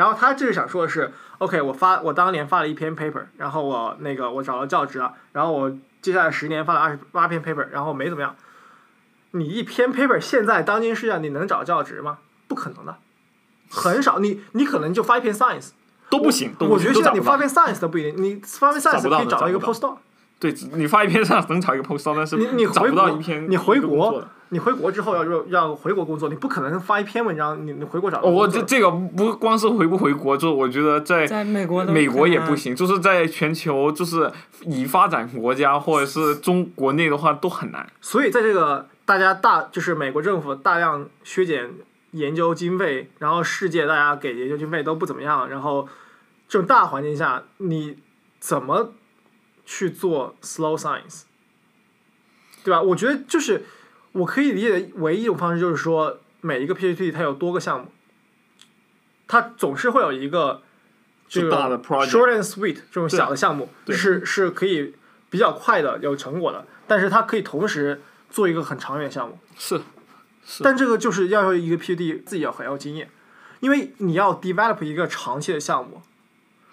[0.00, 5.70] 然后他就是想说的是，OK，我发我当年发了一篇 paper，然后我那个我找到教职了，然后我
[6.00, 8.34] 接下来十年发了二十八篇 paper，然后没怎么样。
[9.32, 12.16] 你一篇 paper 现在当今世界上你能找教职吗？
[12.48, 12.96] 不可能的，
[13.68, 14.20] 很少。
[14.20, 15.72] 你你可能就发一篇 science，
[16.08, 17.12] 都不行，我觉得现在。
[17.12, 19.98] 你发篇 science 都不一定，你发篇 science 可以找到一个 postdoc。
[20.38, 32.40] 对，你发一篇上能找一个 postdoc，但是你你找不到一篇你回国你回国之后要要要回国工作，你不可能发一篇文章，你你回国找我这这个不光是回不回国，就我觉得在在美国美国也。
[32.40, 34.28] 不行，就是在全球就是
[34.62, 37.86] 已发展国家或者是中国内的话都很难。
[38.00, 41.70] 所以在这个大家大就是美国政府大量削减
[42.10, 45.86] 研究经费，然后世界大家给研究经费都不怎么样，然后
[46.48, 47.98] 这种大环境下，你
[48.40, 48.94] 怎么
[49.64, 51.24] 去做 slow science，
[52.64, 52.82] 对吧？
[52.82, 53.64] 我觉得就是
[54.12, 57.92] 我可以理解的唯一一种方式就是说，每一个 PPT 它有多个项目，
[59.28, 60.62] 它总是会有一个
[61.28, 64.94] 这个 short and sweet 这种小的项目，是是可以
[65.28, 69.38] 比较快的有成果的，但是它可以同时做一个很长远的项目。
[69.56, 69.80] 是，
[70.44, 73.08] 是但这个就是要求一个 PPT 自己要很有经验，
[73.60, 76.02] 因为你要 develop 一个长期的项目，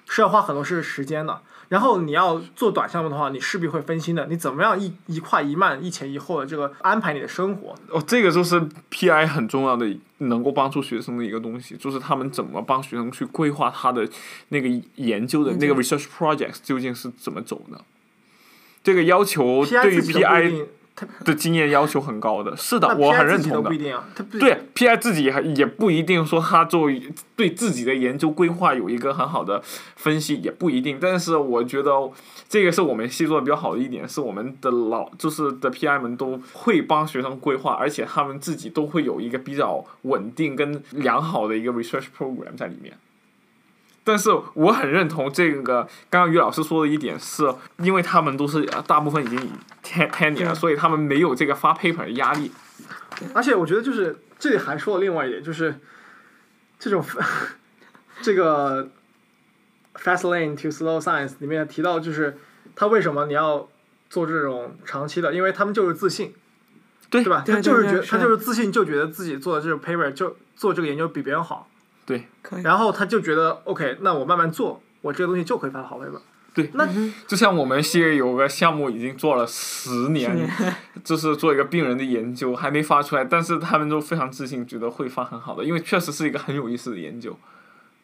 [0.07, 1.41] 是要花很多时时间的。
[1.69, 4.25] 然后你要做短项目的话，你势必会分心的。
[4.27, 7.75] 你怎么样一一快一慢、一前一后的这个安排你的生活？
[7.89, 14.07] 哦，这个就是 PI 很重要的，能够帮助学生的一个东西，就是他们怎么帮学生去规划他的
[14.49, 17.81] 那个研究的那个 research projects 究竟是怎么走的。
[18.83, 20.67] 这个要求对于 PI 定，
[20.99, 23.77] 他 的经验要求很高的，是的，我很认同的自己都不一。
[23.77, 26.99] 定啊，他对 PI 自己也也不一定说他作为
[27.35, 29.61] 对自己的研究规划有一个很好的
[29.95, 30.97] 分析，也不一定。
[30.99, 31.91] 但是我觉得
[32.49, 42.97] 这个是我们系做的比较好的一点，是我们的老就是的 PI 们都会帮学生规划，而且他们自己都会有一个比较稳定跟良好的一个 research program 在里面。
[44.07, 49.51] 但是我很认同这个，刚刚于老师说的一点是，因为他们都是呃大部分已经以
[49.83, 52.49] ten tenure 了，所以他们没有这个发 paper 的压力。
[53.33, 55.75] 而且我觉得就是这里还说了另外一点，就是
[56.79, 57.03] 这种
[58.21, 58.89] 这个
[59.95, 62.37] fast lane to slow science 里面提到，就是
[62.77, 63.67] 他为什么你要
[64.09, 66.33] 做这种长期的，因为他们就是自信，
[67.09, 67.43] 对对吧？
[67.45, 71.69] 他就是觉他就是自信，就觉得自己做的这个 paper 就做这个研究比别人好，
[72.41, 72.63] 可以。
[72.63, 76.21] 然后他就觉得 OK，那我慢慢做，我这个东西就可以发好 paper。
[76.53, 76.87] 对，那
[77.27, 80.49] 就像我们系列有个项目已经做了十年，
[81.05, 87.37] 就是做一个病人的研究，还没发出来，但是他们都非常自信，觉得会发很好的，因为确实是一个很有意思的研究，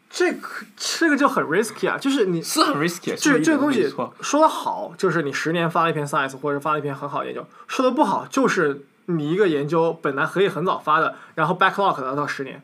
[0.07, 0.47] 这个
[0.77, 3.91] 这个就很 risky 啊，就是你是很 risky，这这个东西
[4.21, 12.61] 说的好，就是你十年发了一篇 science 或者发了一篇很好的研究；说的不好，就是你一个研究本来可以很早发的，然后 backlog 了到十年。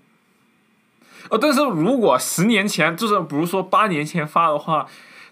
[1.30, 4.88] 哦，但是如果十年前，就是比如说八年前发的话，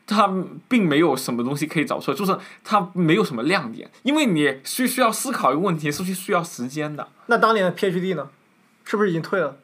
[0.05, 0.31] 它
[0.67, 7.07] 并没有什么东西可以找出来，就是它没有什么亮点，因为你需需要思考一个问题，是需需要时间的。
[7.25, 8.29] 那当年的 PhD 呢？
[8.85, 9.57] 是不是已经退了？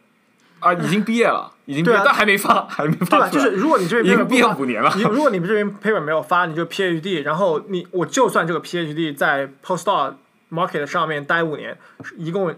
[0.59, 3.19] 啊，已经毕业了，已经毕业，啊但还没发，还没对吧？
[3.19, 3.43] 发出来。
[3.43, 10.15] 就是如果你这边已经毕业五年了你如果你们这边 paper 没有发，你就 PhD，然后你我就算这个 PhD 在 postdoc
[10.51, 11.77] market 上面待五年，
[12.17, 12.53] 一共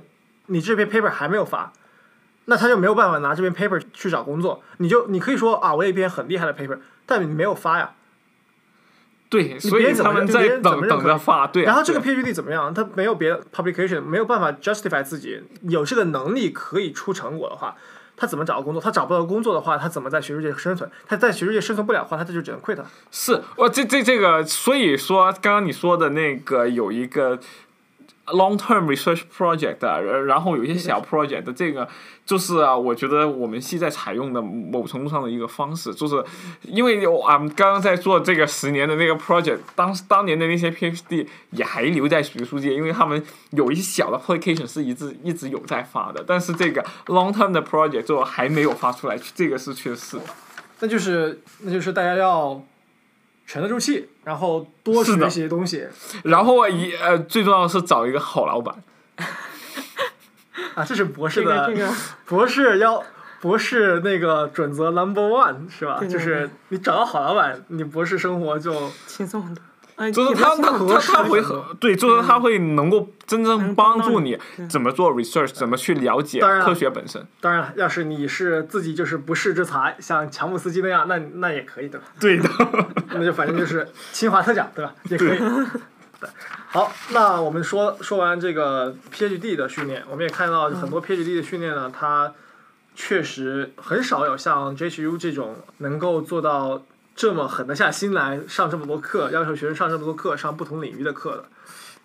[0.48, 1.72] 你这篇 paper 还没有发，
[2.46, 4.64] 那他就没有办法拿这篇 paper 去找工作。
[4.78, 7.92] 你就你可以说啊，我有一篇很厉害的 paper，但你没有发呀。
[9.28, 11.66] 对，所以他们在等等着发，对啊。
[11.66, 12.72] 然后这个对 PhD 怎么样？
[12.74, 17.76] 他没有别的 publication，没有办法 justify 自己有这个能力可以出成果的话，
[18.16, 18.82] 他怎么找到工作？
[18.82, 20.90] 他找不到工作的话，他怎么在学术界生存？
[21.08, 22.78] 他在学术界生存不了的话，他这就只能 quit。
[23.12, 27.40] 是，我这这这个，所以说刚刚你说的那个有一个
[28.28, 31.88] long term research project，的然然后有一些小 project 的这个，
[32.26, 36.24] 就是啊，我觉得我们系在采用的某程度上的一个方式，就是
[36.64, 50.24] 因为我啊刚刚在做这个十年的那个 project，当当年的那些 PhD 也还留在学术界，因为他们有一些小的 application 是一直一直有在发的，但是这个 long term 的 project 就还没有发出来，这个是确实的。
[50.80, 52.62] 那就是那就是大家要
[53.46, 55.88] 沉得住气，然后多学习东西
[56.24, 58.76] 然后一呃，最重要的是找一个好老板。
[60.74, 61.94] 啊，这是博士这个的这个
[62.26, 63.04] 博士要
[63.40, 66.00] 博士那个准则 number one 是吧？
[66.10, 69.64] 就是你找到好老板，你博士生活就轻松很多。
[69.96, 77.26] 哎，就是他他他他会很多对，就是他会能够真正帮助你你怎么做 research，怎么去了解科学本身。
[77.40, 82.08] 当然了，要是你是自己就是不世之才，像乔姆斯基那样，那那也可以对吧？
[82.20, 82.50] 对的，
[83.14, 84.94] 那就反正就是清华特奖对吧？
[85.10, 85.38] 也可以。
[86.20, 86.30] 对
[86.68, 92.34] 好，那我们说说完这个 PhD 的训练，我们也看到很多 PhD 的训练呢，它
[92.96, 96.84] 确实很少有像 JHU 这种能够做到
[97.16, 101.46] 这么狠得下心来上这么多课，要求学生上这么多课，上不同领域的课的。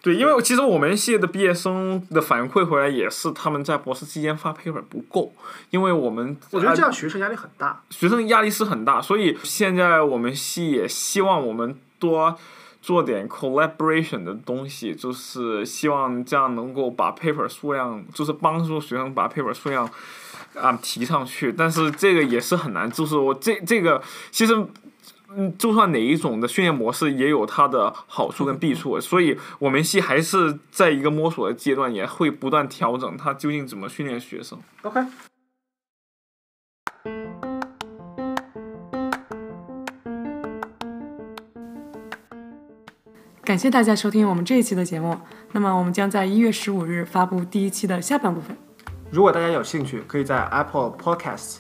[0.02, 5.34] 对，因为其实我们系的毕业生的反馈回来也是他们在博士期间发 paper 不够，
[5.68, 7.82] 因为我们我觉得呃这样学生压力很大。
[7.90, 12.34] 学生压力是很大，所以现在我们系也希望我们多
[12.80, 19.86] 做点 collaboration 的东西，就是希望这样能够把 paper 数量，就是帮助学生把 paper 数量
[20.54, 21.52] 啊、提上去。
[21.52, 24.00] 但是这个也是很难，就是我这这个
[24.30, 24.66] 其实。
[25.36, 34.58] 嗯，就算哪一种的训练模式也有它的好处跟弊处，所以我们系还是在一个摸索的阶段，也会不断调整它究竟怎么训练学生。
[34.82, 35.00] OK，
[43.44, 45.16] 感谢大家收听我们这一期的节目。
[45.52, 48.56] 那么我们将在一月十五日发布第一期的下半部分。
[49.12, 51.58] 如果大家有兴趣，可以在 Apple Podcasts、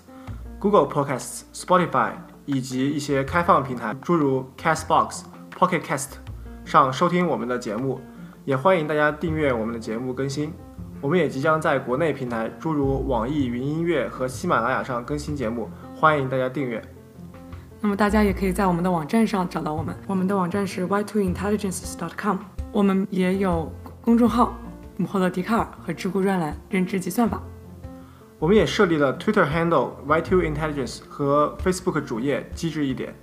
[0.58, 2.12] Google Podcasts、Spotify
[2.46, 5.22] 以及一些开放平台，诸如 Castbox、
[5.56, 6.08] Pocket Cast
[6.64, 8.00] 上收听我们的节目。
[8.44, 10.52] 也欢迎大家订阅我们的节目更新。
[11.00, 16.82] 我们也即将在国内平台，诸如网易云音乐和喜马拉雅上更新节目，欢迎大家订阅。
[17.80, 22.36] 那么大家也可以在我们的网站上找到我们，我们的网站是 y2intelligences.com，
[22.72, 23.72] 我们也有
[24.02, 24.54] 公众号
[24.98, 27.40] “母后的笛卡尔”和知乎专栏“认知及算法
[28.40, 33.14] 我们也设立了 Twitter handle Y2 Intelligence 和 Facebook 主页机智一点，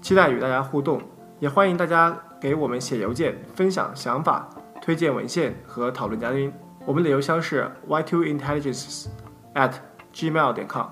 [0.00, 1.02] 期待与大家互动，
[1.40, 4.48] 也欢迎大家给我们写邮件分享想法、
[4.80, 6.52] 推荐文献和讨论嘉宾。
[6.86, 9.06] 我们的邮箱是 Y2 Intelligence
[9.54, 9.72] at
[10.14, 10.86] gmail 点 com。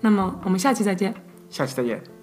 [0.00, 1.12] 那么我们下期再见。
[1.50, 2.17] 下期再见。